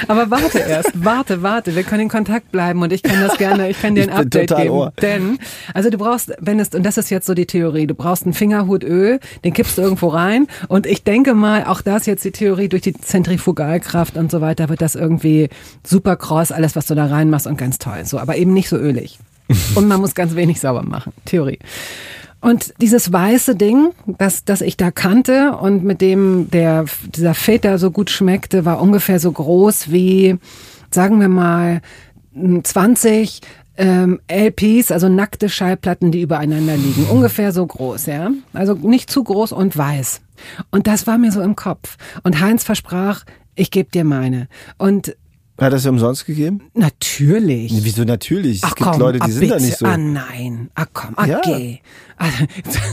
[0.08, 3.70] Aber warte erst, warte, warte, wir können in Kontakt bleiben und ich kann das gerne,
[3.70, 4.70] ich kann dir ein Update geben.
[4.70, 4.92] Ohr.
[5.00, 5.38] Denn,
[5.74, 8.34] also du brauchst, wenn es, und das ist jetzt so die Theorie, du brauchst einen
[8.34, 10.46] Fingerhut Öl, den kippst du irgendwo rein.
[10.68, 14.68] Und ich denke mal, auch das jetzt die Theorie durch die Zentrifugalkraft und so weiter,
[14.68, 15.48] wird das irgendwie
[15.84, 18.04] super kross, alles, was du da reinmachst und ganz toll.
[18.04, 19.18] So, aber eben nicht so ölig.
[19.74, 21.12] Und man muss ganz wenig sauber machen.
[21.24, 21.58] Theorie.
[22.40, 27.78] Und dieses weiße Ding, das, das ich da kannte und mit dem der, dieser Feta
[27.78, 30.36] so gut schmeckte, war ungefähr so groß wie,
[30.90, 31.80] sagen wir mal,
[32.62, 33.40] 20
[33.78, 37.04] ähm, LPs, also nackte Schallplatten, die übereinander liegen.
[37.04, 38.30] Ungefähr so groß, ja.
[38.52, 40.20] Also nicht zu groß und weiß.
[40.70, 41.96] Und das war mir so im Kopf.
[42.24, 43.24] Und Heinz versprach,
[43.54, 44.48] ich gebe dir meine.
[44.76, 45.16] Und
[45.58, 46.60] Hat er es umsonst gegeben?
[46.74, 47.72] Natürlich.
[47.82, 48.60] Wieso natürlich?
[48.62, 49.54] Ach es gibt komm, Leute, die ah, sind bitte.
[49.54, 49.86] da nicht so.
[49.86, 51.80] Ah nein, ach komm, okay.
[51.82, 51.88] Ja.
[52.20, 52.44] Also,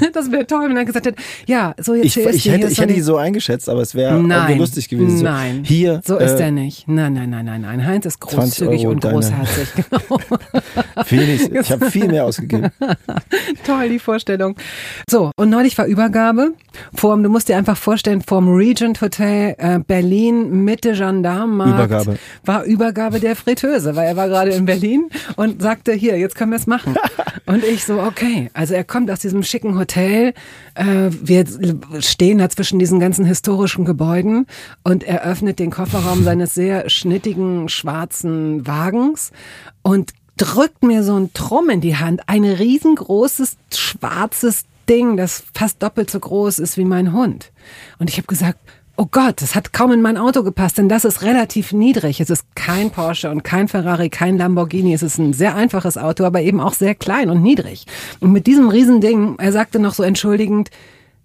[0.14, 2.68] das wäre toll, wenn er gesagt hätte, ja, so jetzt Ich, hier ich hätte, hier
[2.72, 5.18] ich hätte die- so eingeschätzt, aber es wäre irgendwie lustig gewesen.
[5.18, 6.88] So, nein, Hier, so ist äh, er nicht.
[6.88, 7.86] Nein, nein, nein, nein, nein.
[7.86, 8.38] Heinz ist 20
[8.68, 9.68] großzügig und deine- großherzig.
[9.76, 10.20] Genau.
[11.10, 11.52] Wenig.
[11.52, 12.70] Ich habe viel mehr ausgegeben.
[13.66, 14.56] Toll, die Vorstellung.
[15.10, 16.54] So, und neulich war Übergabe.
[16.94, 21.74] Vorm, du musst dir einfach vorstellen, vorm Regent Hotel äh, Berlin, Mitte Gendarmenmarkt.
[21.74, 22.18] Übergabe.
[22.56, 26.52] War Übergabe der Fritteuse, weil er war gerade in Berlin und sagte, hier, jetzt können
[26.52, 26.96] wir es machen.
[27.46, 28.50] und ich so, okay.
[28.54, 30.34] Also er kommt aus diesem schicken Hotel.
[30.74, 31.44] Äh, wir
[32.00, 34.48] stehen da zwischen diesen ganzen historischen Gebäuden
[34.84, 39.34] und er öffnet den Kofferraum seines sehr schnittigen schwarzen Wagens
[39.82, 42.22] und drückt mir so ein Trumm in die Hand.
[42.28, 47.52] Ein riesengroßes, schwarzes Ding, das fast doppelt so groß ist wie mein Hund.
[48.00, 48.60] Und ich habe gesagt,
[48.98, 52.22] oh Gott, das hat kaum in mein Auto gepasst, denn das ist relativ niedrig.
[52.22, 54.94] Es ist kein Porsche und kein Ferrari, kein Lamborghini.
[54.94, 57.86] Es ist ein sehr einfaches Auto, aber eben auch sehr klein und niedrig.
[58.20, 60.70] Und mit diesem Riesending, er sagte noch so entschuldigend,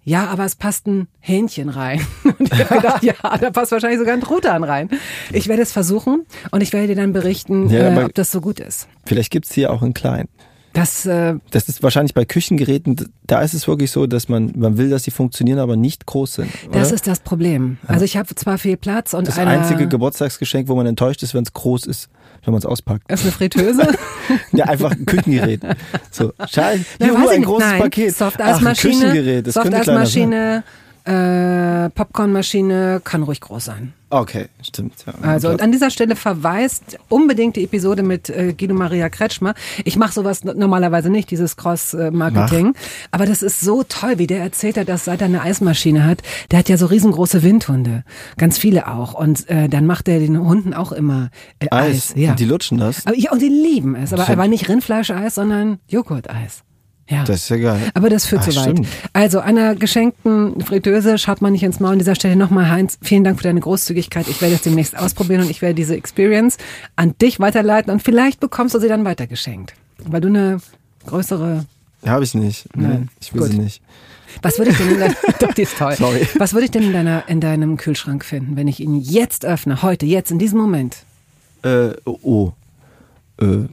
[0.03, 2.01] ja, aber es passt ein Hähnchen rein.
[2.23, 4.89] Und ich habe gedacht, ja, da passt wahrscheinlich sogar ein Truthahn rein.
[5.31, 8.41] Ich werde es versuchen und ich werde dir dann berichten, Ja, äh, ob das so
[8.41, 8.87] gut ist.
[9.05, 10.27] Vielleicht gibt's hier auch in klein.
[10.73, 14.77] Das, äh, Das ist wahrscheinlich bei Küchengeräten, da ist es wirklich so, dass man, man
[14.77, 16.51] will, dass sie funktionieren, aber nicht groß sind.
[16.69, 16.79] Oder?
[16.79, 17.77] das ist das Problem.
[17.87, 21.43] Also ich habe zwar viel Platz und das einzige Geburtstagsgeschenk, wo man enttäuscht ist, wenn
[21.43, 22.09] es groß ist,
[22.45, 23.11] wenn man es auspackt.
[23.11, 23.87] ist eine Fritteuse.
[24.53, 25.61] Ja, einfach ein Küchengerät.
[26.09, 26.31] So.
[26.55, 26.73] Na,
[27.05, 28.15] Juhu, ein großes Nein, Paket.
[28.15, 29.55] Softeismaschine, Küchengerät, das.
[29.55, 30.63] Softeismaschine,
[31.05, 33.93] äh, Popcornmaschine kann ruhig groß sein.
[34.11, 34.93] Okay, stimmt.
[35.07, 39.53] Ja, Also und an dieser Stelle verweist unbedingt die Episode mit äh, Guido Maria Kretschmer.
[39.85, 42.73] Ich mache sowas normalerweise nicht, dieses Cross-Marketing.
[43.11, 46.23] Aber das ist so toll, wie der erzählt hat, dass seit er eine Eismaschine hat,
[46.51, 48.03] der hat ja so riesengroße Windhunde.
[48.37, 49.13] Ganz viele auch.
[49.13, 51.29] Und äh, dann macht er den Hunden auch immer
[51.59, 52.11] äh, Eis.
[52.11, 52.13] Eis.
[52.17, 52.31] Ja.
[52.31, 53.07] Und die lutschen das.
[53.07, 54.11] aber, ja, und die lieben es.
[54.11, 56.63] Aber aber nicht Rindfleischeis, sondern Joghurteis.
[57.09, 57.23] Ja.
[57.25, 57.81] Das ist ja geil.
[57.93, 58.63] Aber das führt zu weit.
[58.63, 58.87] stimmt.
[59.11, 61.93] Also einer geschenkten Fritteuse schaut man nicht ins Maul.
[61.93, 64.27] An dieser Stelle nochmal, Heinz, vielen Dank für deine Großzügigkeit.
[64.29, 66.57] Ich werde es demnächst ausprobieren und ich werde diese Experience
[66.95, 69.73] an dich weiterleiten und vielleicht bekommst du sie dann weitergeschenkt.
[70.05, 70.59] Weil du eine
[71.05, 71.65] größere...
[72.05, 72.65] Habe ich nicht.
[72.75, 73.09] Nein.
[73.19, 73.51] Ich will Gut.
[73.51, 73.81] sie nicht.
[74.41, 75.15] Was würde ich denn in deinem...
[75.39, 75.95] Doch, die ist toll.
[75.95, 76.27] Sorry.
[76.37, 79.81] Was würde ich denn in, deiner, in deinem Kühlschrank finden, wenn ich ihn jetzt öffne,
[79.81, 81.03] heute, jetzt, in diesem Moment?
[81.63, 82.53] Äh, oh.
[83.39, 83.67] Äh,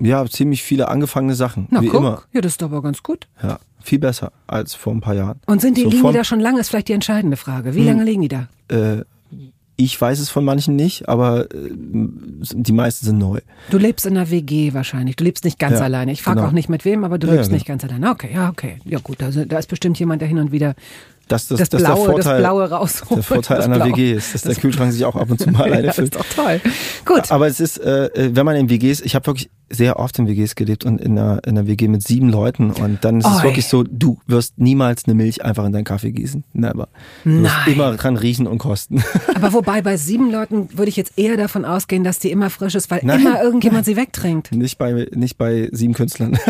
[0.00, 1.66] ja, ziemlich viele angefangene Sachen.
[1.70, 2.22] Na wie guck, immer.
[2.32, 3.28] ja, das ist doch aber ganz gut.
[3.42, 5.40] Ja, viel besser als vor ein paar Jahren.
[5.46, 7.74] Und sind die, So liegen die da schon lange, ist vielleicht die entscheidende Frage.
[7.74, 8.48] Wie lange liegen die da?
[8.68, 9.04] Äh,
[9.76, 13.40] ich weiß es von manchen nicht, aber äh, die meisten sind neu.
[13.70, 15.16] Du lebst in einer WG wahrscheinlich.
[15.16, 16.12] Du lebst nicht ganz Ja, alleine.
[16.12, 16.48] Ich frage genau.
[16.48, 18.10] auch nicht mit wem, aber du Ja, lebst ja, nicht ganz alleine.
[18.10, 18.78] Okay, ja, okay.
[18.84, 20.74] Ja gut, da, da ist bestimmt jemand, der hin und wieder
[21.32, 23.16] Das, das, das, das ist der Blaue, Vorteil, das Blaue rausholt.
[23.18, 23.88] der Vorteil Das einer Blaue.
[23.90, 26.14] WG ist, dass der Kühlschrank sich auch ab und zu mal alleine ja, füllt.
[26.14, 26.60] ist doch toll.
[27.04, 27.30] Gut.
[27.32, 30.26] Aber es ist, äh, äh, wenn man in WGs, ich habe wirklich sehr oft in
[30.28, 33.38] WGs gelebt und in einer, in einer WG mit sieben Leuten und dann ist es
[33.38, 33.42] Oi.
[33.44, 36.44] wirklich so, du wirst niemals eine Milch einfach in deinen Kaffee gießen.
[36.52, 36.88] Never.
[37.24, 37.74] Du wirst Nein.
[37.74, 39.02] immer dran riechen und kosten.
[39.34, 42.74] Aber wobei bei sieben Leuten würde ich jetzt eher davon ausgehen, dass die immer frisch
[42.74, 44.52] ist, weil Nein, immer irgendjemand sie wegtrinkt.
[44.52, 46.38] nicht bei, nicht bei sieben Künstlern.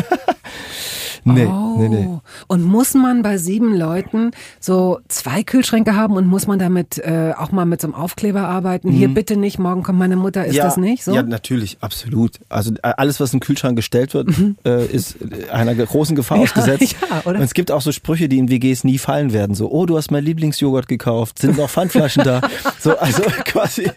[1.25, 1.77] nee, oh.
[1.79, 2.09] nee, nee.
[2.49, 7.33] Und muss man bei sieben Leuten so zwei Kühlschränke haben und muss man damit äh,
[7.37, 8.91] auch mal mit so einem Aufkleber arbeiten?
[8.91, 10.45] Hier bitte nicht, morgen kommt meine Mutter.
[10.45, 10.57] Ist Mhm.
[10.59, 11.15] ja, das nicht so?
[11.15, 12.39] Ja, natürlich, absolut.
[12.49, 14.29] Also äh, alles, was in den Kühlschrank gestellt wird,
[14.65, 16.97] äh, ist äh, einer großen Gefahr Ja, ausgesetzt.
[17.11, 17.39] ja, oder?
[17.39, 19.55] Und es gibt auch so Sprüche, die in WGs nie fallen werden.
[19.55, 22.41] So, oh, du hast mein Lieblingsjoghurt gekauft, sind noch Pfandflaschen da.
[22.81, 23.91] So, also quasi,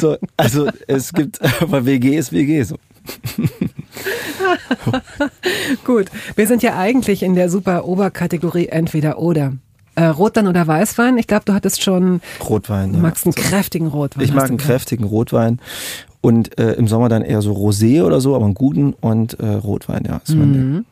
[0.00, 2.76] so, also es gibt, aber WG ist WG so.
[5.84, 9.54] Gut, wir sind ja eigentlich in der super Oberkategorie entweder oder.
[9.94, 11.16] Äh, Rotwein oder Weißwein?
[11.16, 12.90] Ich glaube, du hattest schon, Rotwein.
[12.90, 13.02] du ja.
[13.02, 14.24] magst einen kräftigen Rotwein.
[14.24, 14.70] Ich mag einen gesagt.
[14.70, 15.58] kräftigen Rotwein
[16.20, 19.46] und äh, im Sommer dann eher so Rosé oder so, aber einen guten und äh,
[19.46, 20.20] Rotwein, ja.
[20.24, 20.84] Ist mein Ding.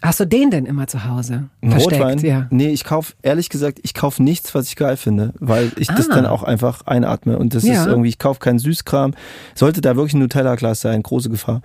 [0.00, 1.48] Hast du den denn immer zu Hause?
[1.60, 2.18] Ein Versteckt, Rotwein?
[2.20, 2.46] ja.
[2.50, 6.08] Nee, ich kauf ehrlich gesagt, ich kauf nichts, was ich geil finde, weil ich das
[6.08, 6.14] Ah.
[6.14, 7.80] dann auch einfach einatme und das Ja.
[7.82, 9.14] ist irgendwie, ich kauf keinen Süßkram.
[9.56, 11.62] Sollte da wirklich ein Nutella-Glas sein, große Gefahr.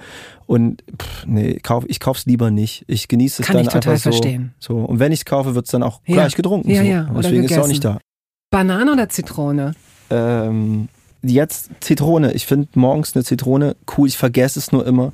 [0.48, 2.84] Und pff, nee, kauf, ich kauf's lieber nicht.
[2.88, 4.10] Ich genieße es Kann dann ich total einfach so.
[4.12, 4.54] verstehen.
[4.60, 6.16] So und wenn ich's kaufe, wird's dann auch Ja.
[6.16, 6.72] gleich getrunken.
[6.72, 6.88] Ja, so.
[6.90, 8.00] ja, oder Deswegen ist es auch nicht gegessen.
[8.00, 8.58] da.
[8.58, 9.74] Banane oder Zitrone?
[10.10, 10.90] Ähm,
[11.22, 12.34] jetzt Zitrone.
[12.34, 14.08] Ich finde morgens eine Zitrone cool.
[14.08, 15.14] Ich vergesse es nur immer,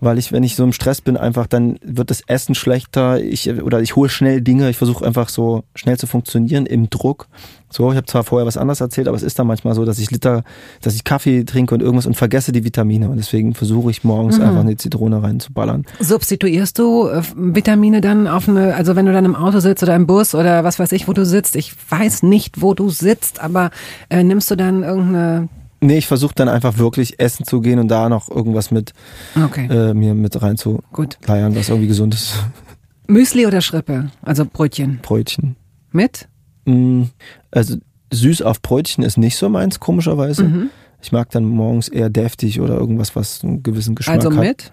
[0.00, 3.20] weil ich, wenn ich so im Stress bin, einfach dann wird das Essen schlechter.
[3.20, 4.68] Ich oder ich hole schnell Dinge.
[4.70, 7.28] Ich versuche einfach so schnell zu funktionieren im Druck.
[7.68, 9.98] So, ich habe zwar vorher was anderes erzählt, aber es ist dann manchmal so, dass
[9.98, 10.44] ich Liter,
[10.82, 13.10] dass ich Kaffee trinke und irgendwas und vergesse die Vitamine.
[13.10, 15.84] Und deswegen versuche ich morgens einfach eine Zitrone reinzuballern.
[15.98, 19.96] Substituierst du äh, Vitamine dann auf eine, also wenn du dann im Auto sitzt oder
[19.96, 21.56] im Bus oder was weiß ich, wo du sitzt?
[21.56, 23.70] Ich weiß nicht, wo du sitzt, aber
[24.10, 25.48] äh, nimmst du dann irgendeine
[25.80, 28.92] Nee, ich versuche dann einfach wirklich essen zu gehen und da noch irgendwas mit
[29.36, 29.66] okay.
[29.66, 31.18] äh, mir mit rein zu Gut.
[31.26, 32.34] leiern, was irgendwie gesund ist.
[33.08, 34.10] Müsli oder Schrippe?
[34.22, 34.98] Also Brötchen.
[35.02, 35.56] Brötchen.
[35.92, 36.28] Mit?
[36.64, 37.04] Mm,
[37.50, 37.76] Also
[38.12, 40.44] süß auf Brötchen ist nicht so meins, komischerweise.
[40.44, 40.70] Mhm.
[41.02, 44.38] Ich mag dann morgens eher deftig oder irgendwas, was einen gewissen Geschmack Also hat.
[44.44, 44.72] mit?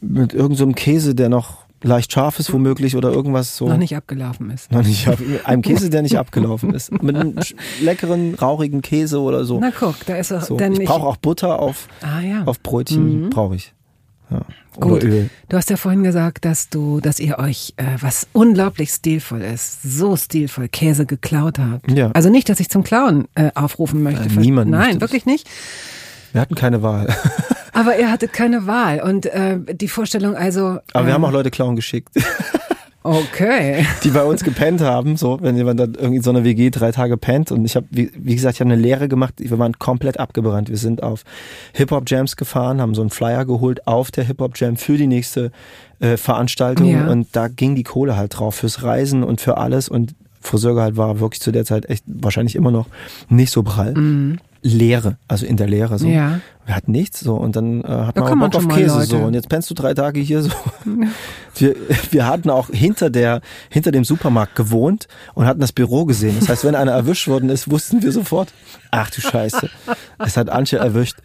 [0.00, 3.68] Mit irgendeinem so Käse, der noch leicht scharf ist womöglich oder irgendwas so.
[3.68, 4.70] Noch nicht abgelaufen ist.
[4.72, 6.92] Noch nicht ab, einem Käse, der nicht abgelaufen ist.
[7.02, 7.34] Mit einem
[7.80, 9.58] leckeren, rauchigen Käse oder so.
[9.60, 10.40] Na guck, da ist er.
[10.42, 10.58] so.
[10.58, 12.44] Ich brauche auch Butter auf, Ah ja.
[12.44, 13.30] auf Brötchen, Mhm.
[13.30, 13.72] brauche ich.
[14.30, 14.42] Ja.
[14.78, 15.02] Gut.
[15.02, 19.82] Du hast ja vorhin gesagt, dass du, dass ihr euch, äh, was unglaublich stilvoll ist,
[19.82, 21.90] so stilvoll Käse geklaut habt.
[21.90, 22.10] Ja.
[22.12, 24.22] Also nicht, dass ich zum Klauen äh, aufrufen möchte.
[24.28, 25.48] Äh, niemand Nein, wirklich nicht.
[26.32, 27.08] Wir hatten keine Wahl.
[27.80, 29.00] Aber ihr hattet keine Wahl.
[29.00, 30.78] Und äh, die Vorstellung also.
[30.92, 32.10] Aber äh, wir haben auch Leute klauen geschickt,
[33.02, 33.86] Okay.
[34.04, 35.16] die bei uns gepennt haben.
[35.16, 37.50] So, wenn jemand dann irgendwie in so einer WG drei Tage pennt.
[37.50, 39.34] Und ich habe, wie, wie gesagt, ich habe eine Lehre gemacht.
[39.38, 40.68] Wir waren komplett abgebrannt.
[40.68, 41.24] Wir sind auf
[41.72, 45.50] Hip-Hop-Jams gefahren, haben so einen Flyer geholt auf der Hip-Hop-Jam für die nächste
[46.00, 46.90] äh, Veranstaltung.
[46.90, 47.06] Ja.
[47.06, 49.88] Und da ging die Kohle halt drauf fürs Reisen und für alles.
[49.88, 52.86] Und Friseurgehalt war wirklich zu der Zeit echt wahrscheinlich immer noch
[53.30, 53.94] nicht so prall.
[54.62, 56.06] Lehre, also in der Lehre so.
[56.06, 56.12] Mhm.
[56.12, 56.40] Ja.
[56.66, 59.06] Wir hatten nichts so und dann äh, hat Da man man Bock auf Käse Leute.
[59.06, 60.50] so und jetzt pennst du drei Tage hier so.
[61.56, 61.74] Wir,
[62.12, 63.40] wir hatten auch hinter der
[63.70, 66.36] hinter dem Supermarkt gewohnt und hatten das Büro gesehen.
[66.38, 68.52] Das heißt, wenn einer erwischt worden ist, wussten wir sofort.
[68.92, 69.68] Ach du Scheiße,
[70.18, 71.16] es hat Antje erwischt.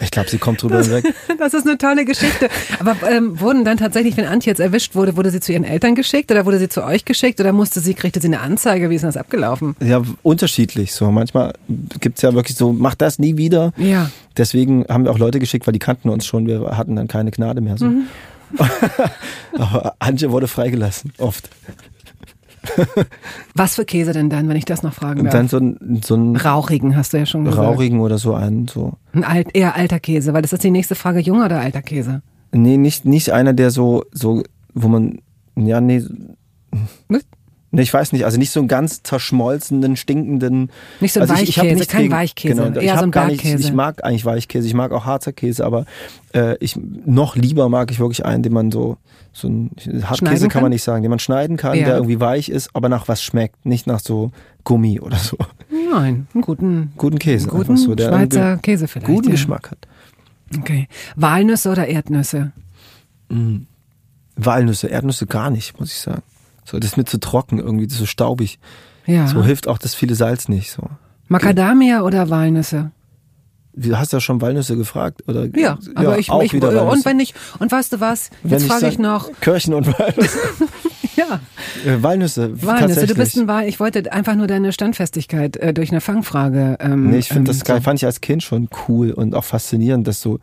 [0.00, 1.04] Ich glaube, sie kommt drüber hinweg.
[1.38, 2.48] Das ist eine tolle Geschichte.
[2.80, 5.94] Aber ähm, wurden dann tatsächlich, wenn Antje jetzt erwischt wurde, wurde sie zu ihren Eltern
[5.94, 8.90] geschickt oder wurde sie zu euch geschickt oder musste sie, kriegte sie eine Anzeige?
[8.90, 9.76] Wie ist denn das abgelaufen?
[9.80, 11.10] Ja, unterschiedlich so.
[11.12, 11.52] Manchmal
[12.00, 13.72] gibt's ja wirklich so, mach das nie wieder.
[13.76, 14.10] Ja.
[14.36, 16.46] Deswegen haben wir auch Leute geschickt, weil die kannten uns schon.
[16.46, 17.76] Wir hatten dann keine Gnade mehr.
[17.76, 17.86] So.
[17.86, 18.06] Mhm.
[19.58, 21.48] Aber Antje wurde freigelassen, oft.
[23.54, 25.32] Was für Käse denn dann, wenn ich das noch fragen darf?
[25.32, 27.62] dann so ein, so ein Rauchigen, hast du ja schon gesagt.
[27.66, 28.94] Raurigen oder so einen, so.
[29.12, 32.22] Ein alt, eher alter Käse, weil das ist die nächste Frage, junger oder alter Käse?
[32.52, 34.42] Nee, nicht, nicht einer, der so, so,
[34.74, 35.18] wo man,
[35.56, 36.04] ja, nee,
[37.08, 37.22] Was?
[37.80, 40.70] Ich weiß nicht, also nicht so einen ganz zerschmolzenen, stinkenden.
[41.00, 42.92] Nicht so ein also ich, ich hab Weichkäse, nichts kein gegen- Weichkäse, Genau, ich eher
[42.94, 43.68] so hab ein gar nicht, Bergkäse.
[43.68, 45.86] ich mag eigentlich Weichkäse, ich mag auch harzer Käse, aber
[46.34, 48.98] äh, ich noch lieber mag ich wirklich einen, den man so,
[49.32, 49.70] so ein
[50.04, 50.62] Hartkäse kann kann?
[50.62, 51.86] man nicht sagen, den man schneiden kann, Ja.
[51.86, 54.32] der irgendwie weich ist, aber nach was schmeckt, nicht nach so
[54.64, 55.36] Gummi oder so.
[55.70, 59.06] Nein, einen guten, Guten Käse, guten einfach so, der Schweizer Käse vielleicht.
[59.10, 59.32] guten ja.
[59.32, 59.78] Geschmack hat.
[60.58, 60.88] Okay.
[61.16, 62.52] Walnüsse oder Erdnüsse?
[64.36, 66.22] Walnüsse, Erdnüsse gar nicht, muss ich sagen.
[66.64, 68.58] So, das ist mir zu trocken irgendwie, das ist so staubig.
[69.06, 69.26] Ja.
[69.26, 70.70] So hilft auch das viele Salz nicht.
[70.70, 70.82] So.
[71.28, 72.90] Macadamia oder Walnüsse?
[73.74, 75.46] Du hast ja schon Walnüsse gefragt, oder?
[75.56, 77.04] Ja, aber ich, auch ich wieder und Walnüsse.
[77.06, 78.30] wenn ich und weißt du was?
[78.44, 79.30] Jetzt frage ich noch.
[79.40, 80.38] Kirchen und Walnüsse.
[81.14, 81.40] Ja,
[81.84, 83.06] Äh, Walnüsse, Walnüsse.
[83.06, 83.68] Du bist ein Wahl.
[83.68, 86.78] Ich wollte einfach nur deine Standfestigkeit äh, durch eine Fangfrage.
[86.80, 89.44] Ähm, Nee, ich finde ähm, das geil, fand ich als Kind schon cool und auch
[89.44, 90.38] faszinierend, dass so,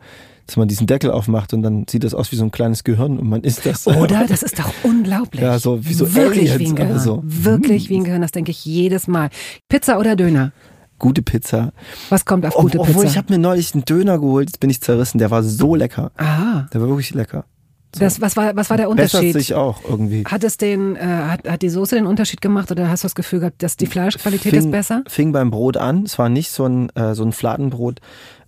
[0.50, 3.20] dass man diesen Deckel aufmacht und dann sieht das aus wie so ein kleines Gehirn
[3.20, 3.86] und man isst das.
[3.86, 4.26] Oder?
[4.26, 5.40] Das ist doch unglaublich.
[5.40, 6.90] Ja, so wie so Wirklich Aliens, wie ein Gehirn.
[6.90, 7.22] aber so.
[7.24, 9.30] Wirklich wie ein Gehirn, das denke ich jedes Mal.
[9.68, 10.50] Pizza oder Döner?
[10.98, 11.72] Gute Pizza.
[12.08, 13.06] Was kommt auf Ob, gute obwohl, Pizza?
[13.06, 16.10] ich habe mir neulich einen Döner geholt, jetzt bin ich zerrissen, der war so lecker.
[16.16, 16.66] Aha.
[16.72, 17.44] Der war wirklich lecker.
[17.92, 19.32] Das, was, war, was war der Bessert Unterschied?
[19.32, 20.24] sich auch irgendwie.
[20.24, 23.14] Hat es den, äh, hat, hat die Soße den Unterschied gemacht oder hast du das
[23.14, 25.02] Gefühl gehabt, dass die Fleischqualität ist besser?
[25.08, 26.04] Fing beim Brot an.
[26.04, 28.00] Es war nicht so ein, äh, so ein Fladenbrot.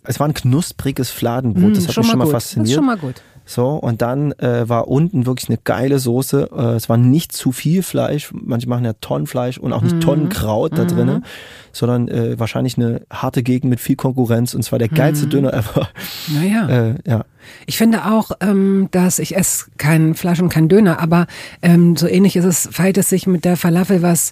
[0.04, 1.62] Es war ein knuspriges Fladenbrot.
[1.64, 2.32] Hm, das hat mich schon mal gut.
[2.32, 2.66] fasziniert.
[2.66, 3.14] Das ist schon mal gut.
[3.44, 6.50] So, und dann äh, war unten wirklich eine geile Soße.
[6.56, 8.30] Äh, es war nicht zu viel Fleisch.
[8.32, 10.00] Manche machen ja Tonnenfleisch und auch nicht Mhm.
[10.00, 11.24] Tonnenkraut da drinnen,
[11.72, 14.54] sondern äh, wahrscheinlich eine harte Gegend mit viel Konkurrenz.
[14.54, 14.94] Und zwar der Mhm.
[14.94, 15.88] geilste Döner ever.
[16.32, 16.68] Naja.
[16.68, 17.24] Äh, ja.
[17.66, 21.26] Ich finde auch, ähm, dass ich esse kein Fleisch und kein Döner, aber
[21.62, 24.30] ähm, so ähnlich ist es, verhält es sich mit der Falafel, was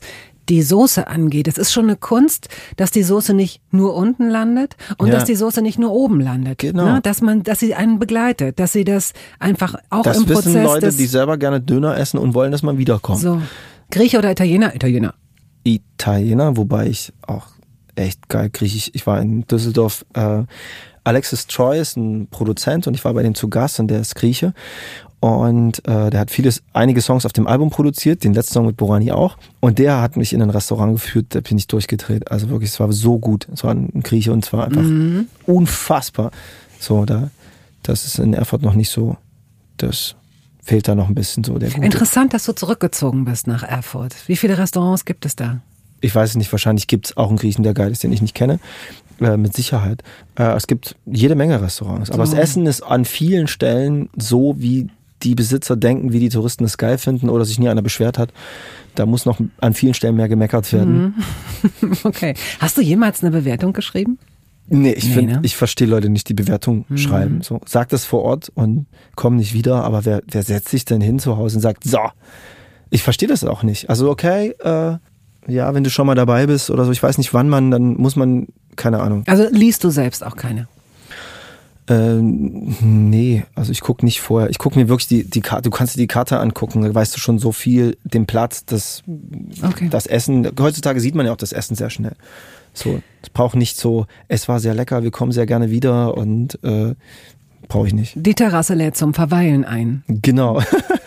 [0.49, 1.47] die Soße angeht.
[1.47, 5.15] Es ist schon eine Kunst, dass die Soße nicht nur unten landet und Ja.
[5.15, 6.59] dass die Soße nicht nur oben landet.
[6.59, 6.85] Genau.
[6.95, 7.01] Ne?
[7.03, 10.65] Dass man, dass sie einen begleitet, dass sie das einfach auch Das im wissen Prozess
[10.65, 13.21] Leute, des, die selber gerne Döner essen und wollen, dass man wiederkommt.
[13.21, 13.41] so
[13.91, 14.75] Grieche oder Italiener?
[14.75, 15.15] Italiener.
[15.65, 17.47] Italiener, wobei ich auch
[17.95, 18.91] echt geil griechisch.
[18.95, 20.05] Ich war in Düsseldorf.
[20.15, 20.45] Äh,
[21.05, 24.15] Alexis Troy ist ein Produzent und ich war bei dem zu Gast und der ist
[24.15, 24.53] Grieche.
[25.21, 28.79] Und äh, der hat vieles, einige Songs auf dem Album produziert, den letzten Song mit
[28.79, 29.37] Borani auch.
[29.61, 32.31] Und der hat mich in ein Restaurant geführt, da bin ich durchgedreht.
[32.31, 33.47] Also wirklich, es war so gut.
[33.53, 34.85] Es war ein Grieche und es war einfach
[35.47, 36.31] unfassbar.
[36.79, 37.31] So, da,
[37.83, 39.17] das ist in Erfurt noch nicht so,
[39.77, 40.15] das
[40.63, 41.85] fehlt da noch ein bisschen so der gute.
[41.85, 44.15] Interessant, dass du zurückgezogen bist nach Erfurt.
[44.27, 45.61] Wie viele Restaurants gibt es da?
[46.03, 48.23] ich weiß es nicht, wahrscheinlich gibt es auch einen Griechen, der geil ist, den ich
[48.23, 48.59] nicht kenne.
[49.21, 50.03] Äh, mit Sicherheit.
[50.39, 52.11] Äh, es gibt jede Menge Restaurants.
[52.11, 52.33] Aber So.
[52.35, 54.89] das Essen ist an vielen Stellen so, wie
[55.23, 58.33] die Besitzer denken, wie die Touristen es geil finden oder sich nie einer beschwert hat.
[58.95, 61.15] Da muss noch an vielen Stellen mehr gemeckert werden.
[62.03, 62.35] Okay.
[62.59, 64.19] Hast du jemals eine Bewertung geschrieben?
[64.69, 65.41] Nee, ich nee, finde, ne?
[65.43, 66.97] ich verstehe Leute nicht, die Bewertung mhm.
[66.97, 67.43] schreiben.
[67.43, 71.01] So, sag das vor Ort und komm nicht wieder, aber wer, wer setzt sich denn
[71.01, 71.99] hin zu Hause und sagt, so,
[72.89, 73.91] ich verstehe das auch nicht.
[73.91, 74.97] Also okay, äh,
[75.49, 77.97] ja, wenn du schon mal dabei bist oder so, ich weiß nicht wann man, dann
[77.97, 78.47] muss man,
[78.77, 79.25] keine Ahnung.
[79.27, 80.69] Also liest du selbst auch keine?
[81.91, 84.49] Äh, nee, also ich gucke nicht vorher.
[84.49, 87.17] Ich gucke mir wirklich die, die Karte, du kannst dir die Karte angucken, da weißt
[87.17, 89.03] du schon so viel, den Platz, das,
[89.61, 89.89] okay.
[89.91, 90.49] das Essen.
[90.61, 92.15] Heutzutage sieht man ja auch das Essen sehr schnell.
[92.73, 96.63] So, es braucht nicht so, es war sehr lecker, wir kommen sehr gerne wieder und
[96.63, 96.95] äh,
[97.67, 98.13] brauche ich nicht.
[98.15, 100.05] Die Terrasse lädt zum Verweilen ein.
[100.07, 100.63] Genau.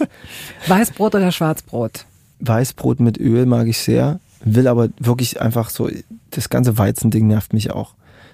[0.68, 2.06] Weißbrot oder Schwarzbrot?
[2.42, 5.90] Weißbrot mit Öl mag ich sehr, will aber wirklich einfach so,
[6.32, 7.94] das ganze Weizending nervt mich auch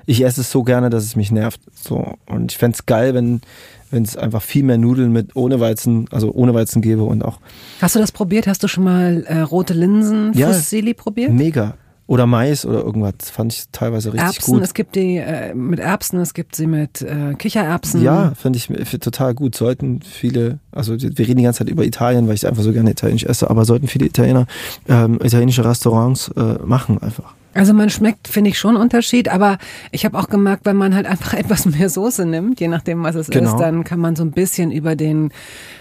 [0.10, 1.62] ich esse es so gerne, dass es mich nervt.
[1.76, 2.16] So.
[2.26, 3.41] Und ich fände es geil, wenn
[3.91, 7.39] wenn es einfach viel mehr Nudeln mit ohne Weizen, also ohne Weizen gäbe und auch.
[7.82, 8.45] Hast du das probiert?
[8.45, 11.32] Hast du schon mal äh, rote Linsen ja, Fusilli probiert?
[11.32, 11.74] Mega.
[12.05, 13.32] Oder Mais oder irgendwas.
[13.32, 14.64] Fand ich teilweise richtig Erbsen, gut.
[14.64, 18.03] Es gibt die äh, mit Erbsen, es gibt sie mit äh, Kichererbsen.
[18.03, 19.55] Ja, finde ich find total gut.
[19.55, 22.91] Sollten viele, also wir reden die ganze Zeit über Italien, weil ich einfach so gerne
[22.91, 24.45] italienisch esse, aber sollten viele Italiener
[24.88, 27.34] ähm, italienische Restaurants äh, machen einfach.
[27.60, 29.57] Also man schmeckt, finde ich, schon Unterschied, aber
[29.91, 33.16] ich habe auch gemerkt, wenn man halt einfach etwas mehr Soße nimmt, je nachdem, was
[33.16, 33.51] es genau.
[33.51, 35.32] ist, dann kann man so ein bisschen über den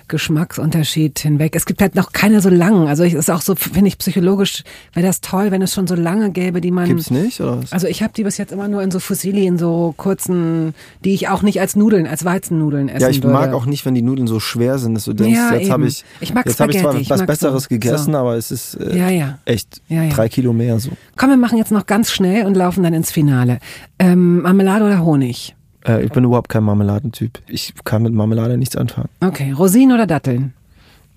[0.08, 1.54] Geschmacksunterschied hinweg.
[1.54, 2.88] Es gibt halt noch keine so langen.
[2.88, 4.64] Also es ist auch so, finde ich, psychologisch
[4.94, 6.86] wäre das toll, wenn es schon so lange gäbe, die man.
[6.88, 7.72] Gibt's nicht, oder was?
[7.72, 10.74] Also ich habe die bis jetzt immer nur in so Fusilli, in so kurzen,
[11.04, 13.34] die ich auch nicht als Nudeln, als Weizennudeln essen Ja, ich würde.
[13.34, 15.86] mag auch nicht, wenn die Nudeln so schwer sind, dass du denkst, ja, jetzt habe
[15.86, 17.68] ich, ich mag jetzt habe ich zwar was Besseres so.
[17.68, 18.18] gegessen, so.
[18.18, 19.38] aber es ist äh, ja, ja.
[19.44, 20.90] echt drei Kilo mehr so.
[21.16, 23.58] Komm, wir machen jetzt noch ganz schnell und laufen dann ins Finale.
[23.98, 25.54] Ähm, Marmelade oder Honig?
[25.86, 27.40] Äh, ich bin überhaupt kein Marmeladentyp.
[27.48, 29.08] Ich kann mit Marmelade nichts anfangen.
[29.20, 30.54] Okay, Rosinen oder Datteln?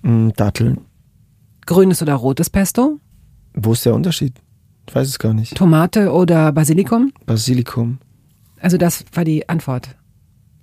[0.02, 0.78] Mm, Datteln.
[1.66, 2.98] Grünes oder rotes Pesto?
[3.54, 4.34] Wo ist der Unterschied?
[4.88, 5.54] Ich weiß es gar nicht.
[5.56, 7.12] Tomate oder Basilikum?
[7.26, 7.98] Basilikum.
[8.60, 9.96] Also das war die Antwort.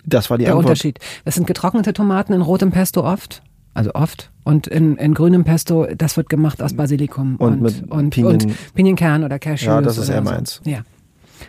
[0.04, 0.66] Das war die der Antwort.
[0.70, 0.98] Unterschied.
[1.24, 3.42] Das sind getrocknete Tomaten in rotem Pesto oft.
[3.74, 4.30] Also oft.
[4.44, 8.32] Und in, in grünem Pesto, das wird gemacht aus Basilikum und, und, und, Pinien.
[8.32, 9.66] und Pinienkern oder Cashews.
[9.66, 10.30] Ja, das ist eher so.
[10.30, 10.60] meins.
[10.64, 10.80] Ja.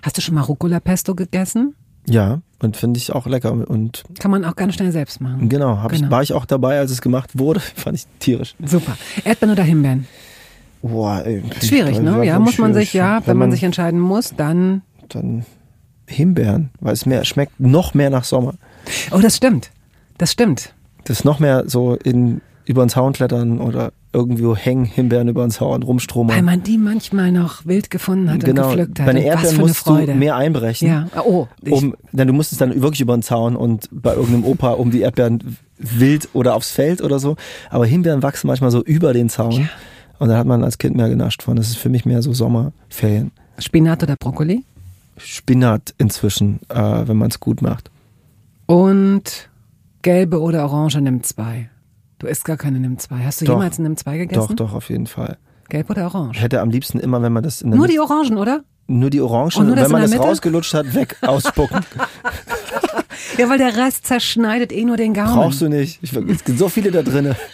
[0.02, 1.76] Hast du schon mal Rucola-Pesto gegessen?
[2.08, 5.50] Ja, und finde ich auch lecker und kann man auch ganz schnell selbst machen.
[5.50, 5.94] Genau, genau.
[5.94, 8.56] Ich, war ich auch dabei, als es gemacht wurde, fand ich tierisch.
[8.64, 8.98] Super.
[9.24, 10.08] Erdbeeren oder Himbeeren?
[10.82, 12.26] Boah, ey, schwierig, ne?
[12.26, 15.46] Ja, muss man sich ja, wenn, wenn man, man, sich entscheiden muss, dann dann
[16.08, 18.56] Himbeeren, weil es mehr schmeckt noch mehr nach Sommer.
[19.12, 19.72] Oh, das stimmt.
[20.18, 20.74] Das stimmt.
[21.04, 25.46] Das ist noch mehr so in über den Zaun klettern oder irgendwo hängen Himbeeren über
[25.46, 26.36] den Zaun rumstromern.
[26.36, 28.64] Weil man die manchmal noch wild gefunden hat genau.
[28.64, 29.06] und gepflückt hat.
[29.06, 30.88] Bei den Erdbeeren musst du mehr einbrechen.
[30.88, 31.08] Ja.
[31.26, 34.72] Oh, um, denn du musst es dann wirklich über den Zaun und bei irgendeinem Opa
[34.72, 37.36] um die Erdbeeren wild oder aufs Feld oder so.
[37.70, 39.52] Aber Himbeeren wachsen manchmal so über den Zaun.
[39.52, 39.70] Ja.
[40.20, 41.56] Und da hat man als Kind mehr genascht von.
[41.56, 43.32] Das ist für mich mehr so Sommerferien.
[43.58, 44.64] Spinat oder Brokkoli?
[45.18, 47.90] Spinat inzwischen, äh, wenn man es gut macht.
[48.66, 49.50] Und
[50.02, 51.70] gelbe oder orange nimmt zwei.
[52.22, 53.16] Du isst gar keine NIM 2.
[53.26, 54.56] Hast du doch, jemals NIM 2 gegessen?
[54.56, 55.40] Doch, doch, auf jeden Fall.
[55.70, 56.36] Gelb oder orange?
[56.36, 58.64] Ich hätte am liebsten immer, wenn man das in der Nur die Orangen, oder?
[58.86, 61.80] Nur die Orangen, nur wenn man das rausgelutscht hat, weg, ausspucken.
[63.40, 65.34] ja, weil der Rest zerschneidet eh nur den Gaumen.
[65.34, 65.98] Brauchst du nicht.
[66.04, 67.36] Ich, es gibt so viele da drinnen.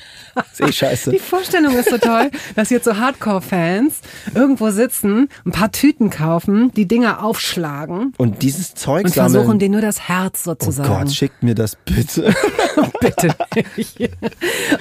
[0.51, 1.11] ist eh scheiße.
[1.11, 4.01] Die Vorstellung ist so toll, dass jetzt so Hardcore-Fans
[4.33, 8.13] irgendwo sitzen, ein paar Tüten kaufen, die Dinger aufschlagen.
[8.17, 9.33] Und dieses Zeug und sammeln.
[9.33, 10.89] versuchen denen nur das Herz sozusagen.
[10.89, 12.33] Oh Gott, schickt mir das bitte.
[12.99, 13.35] bitte
[13.75, 13.97] nicht.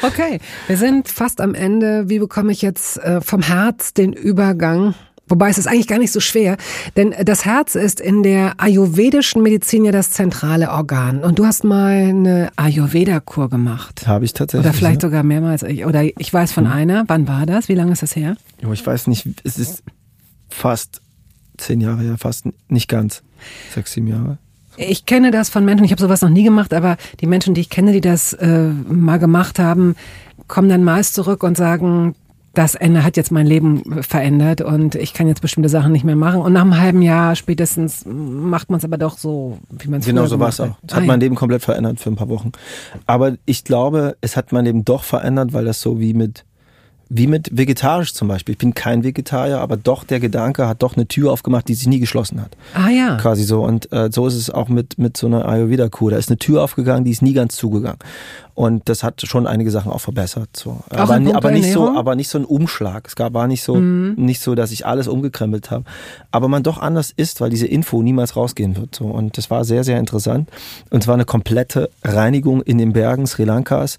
[0.02, 2.09] Okay, wir sind fast am Ende.
[2.09, 4.94] Wie bekomme ich jetzt äh, vom Herz den Übergang
[5.29, 6.57] Wobei es ist eigentlich gar nicht so schwer,
[6.97, 11.24] denn das Herz ist in der ayurvedischen Medizin ja das zentrale Organ.
[11.24, 14.07] Und du hast mal eine Ayurveda-Kur gemacht.
[14.07, 14.66] Habe ich tatsächlich.
[14.66, 15.09] Oder vielleicht ja.
[15.09, 15.64] sogar mehrmals.
[15.64, 16.72] Oder ich weiß von hm.
[16.72, 17.05] einer.
[17.09, 17.68] Wann war das?
[17.68, 18.37] Wie lange ist das her?
[18.72, 19.27] Ich weiß nicht.
[19.43, 19.83] Es ist
[20.49, 21.01] fast
[21.59, 23.22] zehn Jahre her, fast nicht ganz.
[23.74, 24.39] Sechs, sieben Jahre.
[24.77, 27.62] Ich kenne das von Menschen, ich habe sowas noch nie gemacht, aber die Menschen, die
[27.62, 29.97] ich kenne, die das äh, mal gemacht haben,
[30.49, 32.14] kommen dann meist zurück und sagen,
[32.57, 36.16] das Ende hat jetzt mein Leben verändert und ich kann jetzt bestimmte Sachen nicht mehr
[36.16, 36.40] machen.
[36.40, 40.07] Und nach einem halben Jahr spätestens macht man es aber doch so, wie man es
[40.07, 40.78] Genau so war es auch.
[40.86, 42.52] Es hat ah, mein Leben komplett verändert für ein paar Wochen.
[43.04, 46.46] Aber ich glaube, es hat mein Leben doch verändert, weil das so wie mit
[47.09, 48.54] wie mit vegetarisch zum Beispiel.
[48.54, 51.86] Ich bin kein Vegetarier, aber doch der Gedanke hat doch eine Tür aufgemacht, die sich
[51.86, 52.57] nie geschlossen hat.
[52.74, 53.16] Ah ja.
[53.16, 53.62] Quasi so.
[53.62, 56.11] Und äh, so ist es auch mit, mit so einer Ayurveda-Kur.
[56.11, 57.98] Da ist eine Tür aufgegangen, die ist nie ganz zugegangen.
[58.57, 60.48] Und das hat schon einige Sachen auch verbessert.
[60.57, 60.80] So.
[60.90, 63.07] Auch aber, aber nicht so, aber nicht so ein Umschlag.
[63.07, 64.14] Es gab, war nicht so, mhm.
[64.16, 65.84] nicht so, dass ich alles umgekrempelt habe.
[66.32, 68.94] Aber man doch anders ist, weil diese Info niemals rausgehen wird.
[68.94, 69.04] So.
[69.04, 70.48] Und das war sehr, sehr interessant.
[70.90, 73.98] Und zwar eine komplette Reinigung in den Bergen Sri Lankas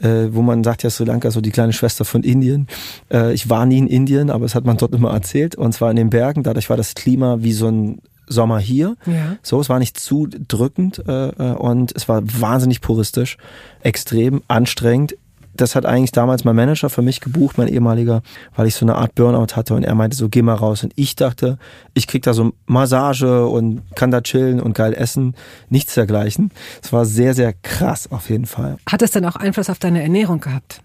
[0.00, 2.66] äh, wo man sagt ja Sri Lanka so die kleine Schwester von Indien.
[3.12, 5.90] Äh, ich war nie in Indien, aber es hat man dort immer erzählt und zwar
[5.90, 6.42] in den Bergen.
[6.42, 8.96] Dadurch war das Klima wie so ein Sommer hier.
[9.06, 9.36] Ja.
[9.42, 13.38] So, es war nicht zu drückend äh, äh und es war wahnsinnig puristisch,
[13.82, 15.16] extrem anstrengend
[15.60, 18.22] das hat eigentlich damals mein Manager für mich gebucht, mein ehemaliger,
[18.56, 20.82] weil ich so eine Art Burnout hatte und er meinte so, geh mal raus.
[20.84, 21.58] Und ich dachte,
[21.94, 25.34] ich krieg da so Massage und kann da chillen und geil essen.
[25.68, 26.50] Nichts dergleichen.
[26.82, 28.78] Es war sehr, sehr krass auf jeden Fall.
[28.88, 30.80] Hat es denn auch Einfluss auf deine Ernährung gehabt?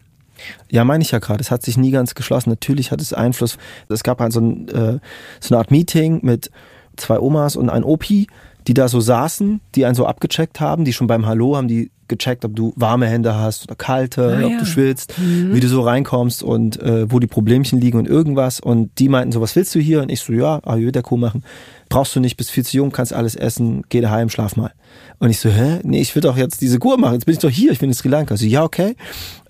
[0.69, 1.41] Ja, meine ich ja gerade.
[1.41, 2.49] Es hat sich nie ganz geschlossen.
[2.49, 3.57] Natürlich hat es Einfluss.
[3.89, 4.99] Es gab halt so, ein, äh,
[5.39, 6.49] so eine Art Meeting mit
[6.97, 8.27] zwei Omas und ein Opi,
[8.67, 11.91] die da so saßen, die einen so abgecheckt haben, die schon beim Hallo haben die
[12.07, 14.59] gecheckt, ob du warme Hände hast oder kalte, ah, ob ja.
[14.59, 15.53] du schwitzt, mhm.
[15.53, 18.59] wie du so reinkommst und äh, wo die Problemchen liegen und irgendwas.
[18.59, 20.01] Und die meinten so, was willst du hier?
[20.01, 21.43] Und ich so, ja, Ayurveda-Kuh machen.
[21.89, 24.71] Brauchst du nicht, bist viel zu jung, kannst alles essen, geh daheim, schlaf mal.
[25.19, 25.79] Und ich so, hä?
[25.83, 27.13] Nee, ich will doch jetzt diese Kur machen.
[27.13, 28.35] Jetzt bin ich doch hier, ich bin in Sri Lanka.
[28.37, 28.95] So, ja, okay.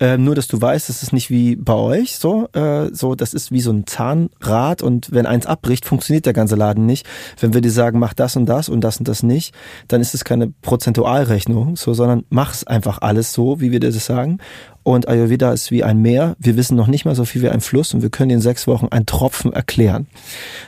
[0.00, 2.48] Äh, nur, dass du weißt, das ist nicht wie bei euch so.
[2.52, 6.56] Äh, so, das ist wie so ein Zahnrad und wenn eins abbricht, funktioniert der ganze
[6.56, 7.06] Laden nicht.
[7.40, 9.54] Wenn wir dir sagen, mach das und das und das und das nicht,
[9.88, 14.06] dann ist es keine Prozentualrechnung, so, sondern mach's einfach alles so, wie wir dir das
[14.06, 14.38] sagen.
[14.84, 16.36] Und Ayurveda ist wie ein Meer.
[16.38, 18.66] Wir wissen noch nicht mal so viel wie ein Fluss und wir können in sechs
[18.66, 20.06] Wochen einen Tropfen erklären.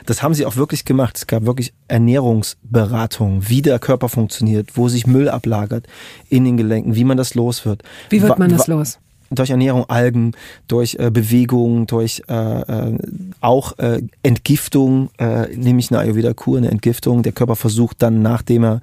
[0.07, 1.17] Das haben sie auch wirklich gemacht.
[1.17, 5.85] Es gab wirklich Ernährungsberatung, wie der Körper funktioniert, wo sich Müll ablagert
[6.29, 7.83] in den Gelenken, wie man das los wird.
[8.09, 8.97] Wie wird man das los?
[9.31, 10.33] Durch Ernährung, Algen,
[10.67, 12.97] durch äh, Bewegung, durch äh, äh,
[13.41, 17.23] auch äh, Entgiftung, äh, nämlich eine Ayurveda-Kur, eine Entgiftung.
[17.23, 18.81] Der Körper versucht dann, nachdem er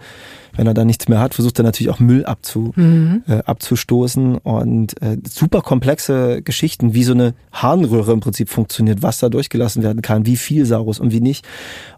[0.57, 3.23] wenn er dann nichts mehr hat, versucht er natürlich auch Müll abzu, mhm.
[3.27, 9.19] äh, abzustoßen und äh, super komplexe Geschichten, wie so eine Harnröhre im Prinzip funktioniert, was
[9.19, 11.45] da durchgelassen werden kann, wie viel Saurus und wie nicht.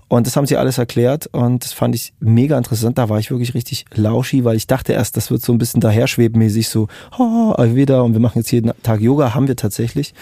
[0.08, 2.96] Und das haben sie alles erklärt und das fand ich mega interessant.
[2.96, 5.80] Da war ich wirklich richtig lauschi, weil ich dachte erst, das wird so ein bisschen
[5.80, 6.86] daherschwebmäßig so,
[7.18, 10.14] oh, wieder und wir machen jetzt jeden Tag Yoga, haben wir tatsächlich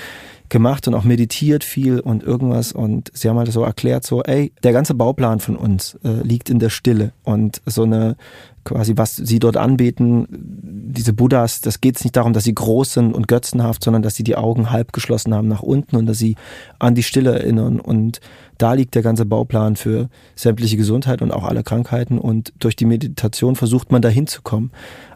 [0.49, 2.72] gemacht und auch meditiert viel und irgendwas.
[2.72, 6.51] Und sie haben halt so erklärt so, ey, der ganze Bauplan von uns äh, liegt
[6.51, 7.12] in der Stille.
[7.24, 8.16] Und so eine
[8.64, 12.95] quasi, was sie dort anbeten, diese Buddhas, das geht es nicht darum, dass sie groß
[12.95, 16.18] sind und götzenhaft, sondern dass sie die Augen halb geschlossen haben nach unten und dass
[16.18, 16.37] sie
[16.78, 17.80] an die Stille erinnern.
[17.80, 18.20] Und
[18.59, 22.85] da liegt der ganze Bauplan für sämtliche Gesundheit und auch alle Krankheiten und durch die
[22.85, 24.71] Meditation versucht man da hinzukommen.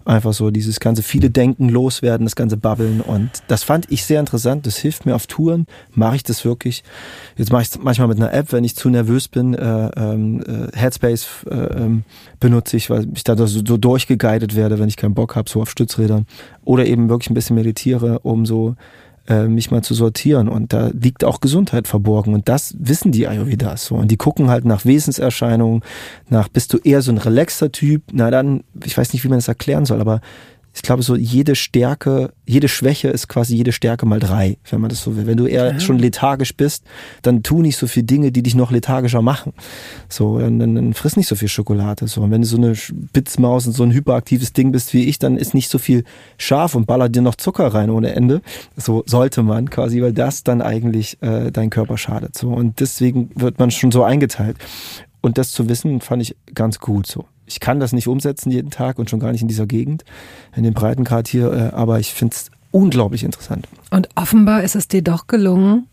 [0.05, 4.21] Einfach so dieses ganze viele Denken loswerden, das ganze Babbeln und das fand ich sehr
[4.21, 4.67] interessant.
[4.67, 5.67] Das hilft mir auf Touren.
[5.93, 6.83] Mache ich das wirklich?
[7.37, 9.53] Jetzt mache ich es manchmal mit einer App, wenn ich zu nervös bin.
[9.53, 12.05] Äh, ähm, äh, Headspace äh, ähm,
[12.41, 15.61] benutze ich, weil ich da so, so durchgeguidet werde, wenn ich keinen Bock habe, so
[15.61, 16.27] auf Stützrädern.
[16.65, 18.77] Oder eben wirklich ein bisschen meditiere, um so
[19.29, 20.49] äh, mich mal zu sortieren.
[20.49, 22.35] Und da liegt auch Gesundheit verborgen.
[22.35, 23.97] Und das wissen die Ayurvedas so.
[23.97, 25.83] Und die gucken halt nach Wesenserscheinungen,
[26.29, 28.03] nach, bist du eher so ein relaxter Typ?
[28.13, 30.21] Na dann, ich weiß nicht, wie man das erklären soll, aber
[30.79, 34.89] ich glaube, so jede Stärke, jede Schwäche ist quasi jede Stärke mal drei, wenn man
[34.91, 35.27] das so will.
[35.27, 35.81] Wenn du eher ja.
[35.81, 36.85] schon lethargisch bist,
[37.23, 39.55] dann tu nicht so viel Dinge, die dich noch lethargischer machen.
[40.09, 42.07] So, dann, dann, dann friss nicht so viel Schokolade.
[42.07, 45.19] So, und wenn du so eine Spitzmaus und so ein hyperaktives Ding bist wie ich,
[45.19, 46.05] dann ist nicht so viel
[46.37, 48.41] scharf und baller dir noch Zucker rein ohne Ende.
[48.77, 52.39] So sollte man quasi, weil das dann eigentlich äh, dein Körper schadet.
[52.39, 54.59] So, und deswegen wird man schon so eingeteilt.
[55.23, 58.71] Und das zu wissen, fand ich ganz gut so ich kann das nicht umsetzen jeden
[58.71, 60.05] Tag und schon gar nicht in dieser Gegend,
[60.55, 63.67] in dem Breitengrad hier, äh, aber ich finde es unglaublich interessant.
[63.91, 65.87] Und offenbar ist es dir doch gelungen,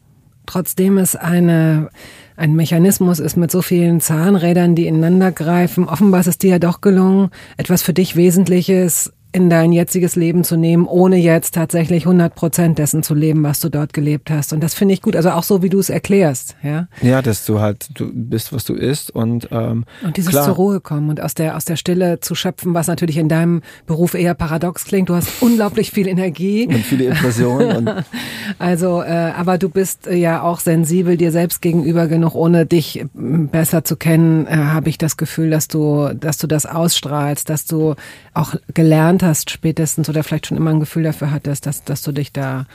[0.46, 1.90] trotzdem es eine,
[2.36, 6.60] ein Mechanismus ist mit so vielen Zahnrädern, die ineinander greifen, offenbar ist es dir ja
[6.60, 12.04] doch gelungen, etwas für dich Wesentliches in dein jetziges Leben zu nehmen, ohne jetzt tatsächlich
[12.06, 14.54] 100 Prozent dessen zu leben, was du dort gelebt hast.
[14.54, 15.14] Und das finde ich gut.
[15.14, 16.88] Also auch so, wie du es erklärst, ja.
[17.02, 20.46] Ja, dass du halt, du bist, was du isst und, ähm, Und dieses klar.
[20.46, 23.62] zur Ruhe kommen und aus der, aus der Stille zu schöpfen, was natürlich in deinem
[23.88, 25.10] Beruf eher paradox klingt.
[25.10, 26.68] Du hast unglaublich viel Energie.
[26.68, 27.90] Und viele Impressionen.
[28.58, 33.02] also, äh, aber du bist äh, ja auch sensibel dir selbst gegenüber genug, ohne dich
[33.02, 37.50] äh, besser zu kennen, äh, habe ich das Gefühl, dass du, dass du das ausstrahlst,
[37.50, 37.96] dass du
[38.34, 42.12] auch gelernt hast spätestens oder vielleicht schon immer ein Gefühl dafür hattest, dass, dass du
[42.12, 42.66] dich da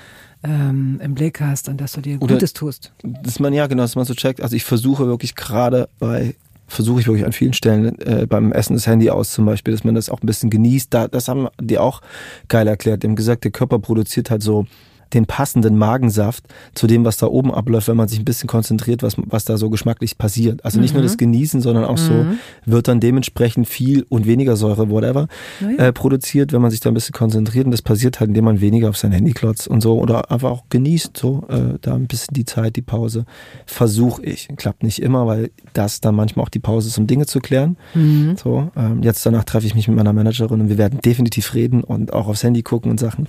[0.43, 2.93] ähm, im Blick hast und dass du dir oder Gutes tust.
[3.03, 4.41] Dass man ja genau, dass man so checkt.
[4.41, 6.35] Also ich versuche wirklich gerade bei
[6.67, 9.83] versuche ich wirklich an vielen Stellen äh, beim Essen das Handy aus zum Beispiel, dass
[9.83, 10.95] man das auch ein bisschen genießt.
[10.95, 12.01] Da, das haben die auch
[12.47, 13.03] geil erklärt.
[13.03, 14.67] Die haben gesagt, der Körper produziert halt so
[15.15, 16.45] den passenden Magensaft
[16.75, 19.57] zu dem, was da oben abläuft, wenn man sich ein bisschen konzentriert, was, was da
[19.57, 20.65] so geschmacklich passiert.
[20.65, 21.01] Also nicht mhm.
[21.01, 21.99] nur das Genießen, sondern auch mhm.
[21.99, 22.27] so
[22.67, 25.29] wird dann dementsprechend viel und weniger Säure, whatever,
[25.61, 25.87] ja.
[25.87, 27.65] äh, produziert, wenn man sich da ein bisschen konzentriert.
[27.67, 30.51] Und das passiert halt, indem man weniger auf sein Handy klotzt und so oder einfach
[30.51, 33.25] auch genießt, so äh, da ein bisschen die Zeit, die Pause.
[33.67, 34.49] Versuche ich.
[34.57, 37.77] Klappt nicht immer, weil das dann manchmal auch die Pause ist, um Dinge zu klären.
[37.95, 38.37] Mhm.
[38.37, 41.83] So, ähm, jetzt danach treffe ich mich mit meiner Managerin und wir werden definitiv reden
[41.83, 43.29] und auch aufs Handy gucken und Sachen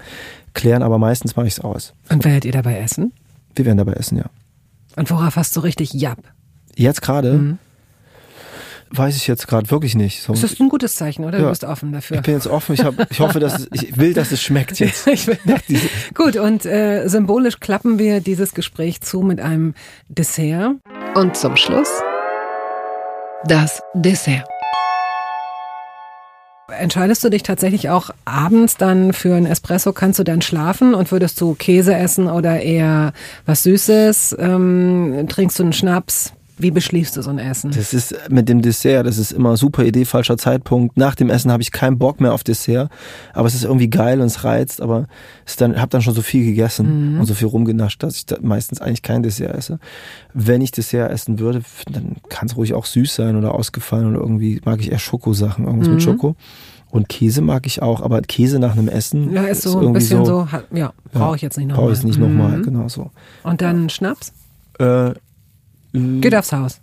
[0.54, 1.94] klären, aber meistens mache ich es aus.
[2.10, 3.14] Und werdet ihr dabei essen?
[3.56, 4.26] Wir werden dabei essen, ja.
[4.96, 6.20] Und worauf hast du richtig Japp?
[6.76, 7.34] Jetzt gerade?
[7.34, 7.58] Mhm.
[8.92, 10.22] weiß ich jetzt gerade wirklich nicht.
[10.22, 10.34] So.
[10.34, 11.38] Das ist ein gutes Zeichen, oder?
[11.38, 11.46] Ja.
[11.46, 12.18] Du bist offen dafür.
[12.18, 12.74] Ich bin jetzt offen.
[12.74, 15.08] Ich, hab, ich hoffe, dass es, ich will, dass es schmeckt jetzt.
[16.14, 19.74] Gut, und äh, symbolisch klappen wir dieses Gespräch zu mit einem
[20.10, 20.76] Dessert.
[21.16, 21.90] Und zum Schluss
[23.46, 24.48] das Dessert.
[26.78, 29.94] Entscheidest du dich tatsächlich auch abends dann für ein Espresso?
[29.94, 33.14] Kannst du dann schlafen und würdest du Käse essen oder eher
[33.46, 34.36] was Süßes?
[34.40, 36.34] Ähm, trinkst du einen Schnaps?
[36.62, 37.72] Wie beschließt du so ein Essen?
[37.72, 40.98] Das ist mit dem Dessert, das ist immer super Idee, falscher Zeitpunkt.
[40.98, 42.92] Nach dem Essen habe ich keinen Bock mehr auf Dessert,
[43.34, 45.08] aber es ist irgendwie geil und es reizt, aber
[45.48, 47.20] ich dann habe dann schon so viel gegessen mhm.
[47.20, 49.80] und so viel rumgenascht, dass ich da meistens eigentlich kein Dessert esse.
[50.34, 54.20] Wenn ich Dessert essen würde, dann kann es ruhig auch süß sein oder ausgefallen oder
[54.20, 55.96] irgendwie mag ich eher Schokosachen, irgendwas mhm.
[55.96, 56.36] mit Schoko.
[56.92, 59.32] Und Käse mag ich auch, aber Käse nach einem Essen.
[59.32, 61.86] Ja, ist so ist ein bisschen so, so ja, brauche ich jetzt nicht nochmal.
[61.86, 62.38] Brauche ich nicht mhm.
[62.38, 63.12] nochmal, genau so.
[63.44, 64.34] Und dann Schnaps?
[64.78, 65.14] Äh,
[65.94, 66.82] Geht aufs Haus.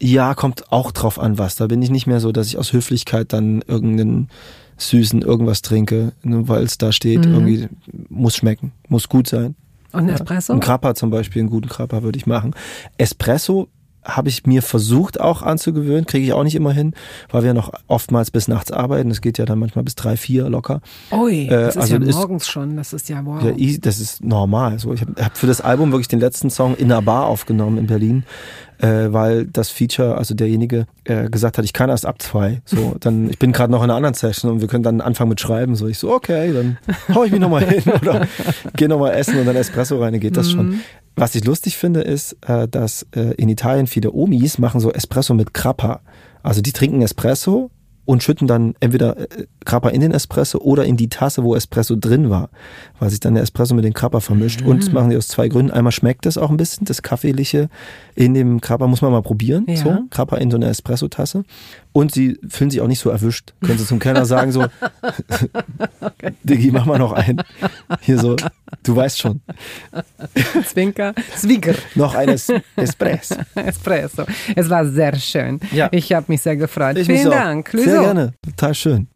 [0.00, 1.56] Ja, kommt auch drauf an, was.
[1.56, 4.28] Da bin ich nicht mehr so, dass ich aus Höflichkeit dann irgendeinen
[4.76, 7.26] süßen irgendwas trinke, nur weil es da steht.
[7.26, 7.32] Mhm.
[7.34, 7.68] Irgendwie
[8.08, 9.56] muss schmecken, muss gut sein.
[9.92, 10.52] Und ein Espresso?
[10.52, 12.54] Ein Krapper zum Beispiel, einen guten Krapper würde ich machen.
[12.98, 13.68] Espresso
[14.08, 16.94] habe ich mir versucht auch anzugewöhnen, kriege ich auch nicht immer hin,
[17.30, 19.10] weil wir noch oftmals bis nachts arbeiten.
[19.10, 20.80] Das geht ja dann manchmal bis drei, vier locker.
[21.12, 23.42] Ui, äh, das ist also ja morgens ist, schon, das ist ja wow.
[23.42, 24.78] Ja, das ist normal.
[24.78, 27.76] So, ich habe hab für das Album wirklich den letzten Song in einer Bar aufgenommen
[27.78, 28.24] in Berlin,
[28.78, 32.62] äh, weil das Feature, also derjenige, äh, gesagt hat, ich kann erst ab zwei.
[32.64, 35.30] So, dann ich bin gerade noch in einer anderen Session und wir können dann anfangen
[35.30, 35.74] mit Schreiben.
[35.74, 36.78] So, ich so, okay, dann
[37.14, 38.26] hau ich mich nochmal hin oder
[38.76, 40.80] geh nochmal essen und dann Espresso rein, dann geht das schon.
[41.18, 45.34] Was ich lustig finde, ist, äh, dass äh, in Italien viele Omis machen so Espresso
[45.34, 46.00] mit Grappa.
[46.44, 47.70] Also die trinken Espresso
[48.04, 49.16] und schütten dann entweder
[49.68, 52.48] Grappa in den Espresso oder in die Tasse, wo Espresso drin war,
[52.98, 54.62] weil sich dann der Espresso mit dem Grappa vermischt.
[54.62, 54.66] Mhm.
[54.68, 55.70] Und das machen die aus zwei Gründen.
[55.70, 57.68] Einmal schmeckt es auch ein bisschen, das Kaffeeliche
[58.14, 59.66] in dem Grappa muss man mal probieren.
[59.68, 59.76] Ja.
[59.76, 61.44] So, Grappa in so einer Espresso-Tasse.
[61.92, 63.52] Und sie fühlen sich auch nicht so erwischt.
[63.62, 64.64] Können sie zum Kellner sagen so,
[66.00, 66.32] okay.
[66.42, 67.42] Diggi, mach mal noch einen.
[68.00, 68.36] Hier so,
[68.84, 69.42] du weißt schon.
[70.64, 71.74] Zwinker, Zwinker.
[71.94, 73.34] noch ein Espresso.
[73.54, 74.24] Espresso.
[74.56, 75.60] Es war sehr schön.
[75.72, 75.88] Ja.
[75.92, 76.96] Ich habe mich sehr gefreut.
[76.96, 77.68] Ich Vielen Dank.
[77.68, 78.00] Sehr Lüso.
[78.00, 78.32] gerne.
[78.42, 79.08] Total schön.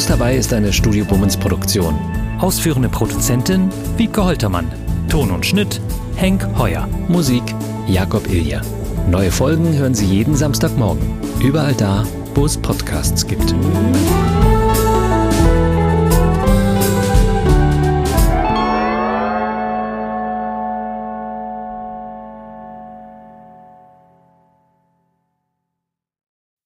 [0.00, 1.94] Toast dabei ist eine Studio Bummens Produktion.
[2.38, 4.72] Ausführende Produzentin Wiebke Holtermann.
[5.10, 5.78] Ton und Schnitt
[6.16, 6.88] Henk Heuer.
[7.08, 7.42] Musik
[7.86, 8.62] Jakob Ilja.
[9.10, 11.02] Neue Folgen hören Sie jeden Samstagmorgen.
[11.42, 13.54] Überall da, wo es Podcasts gibt.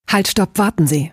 [0.09, 1.12] Halt, stopp, warten Sie.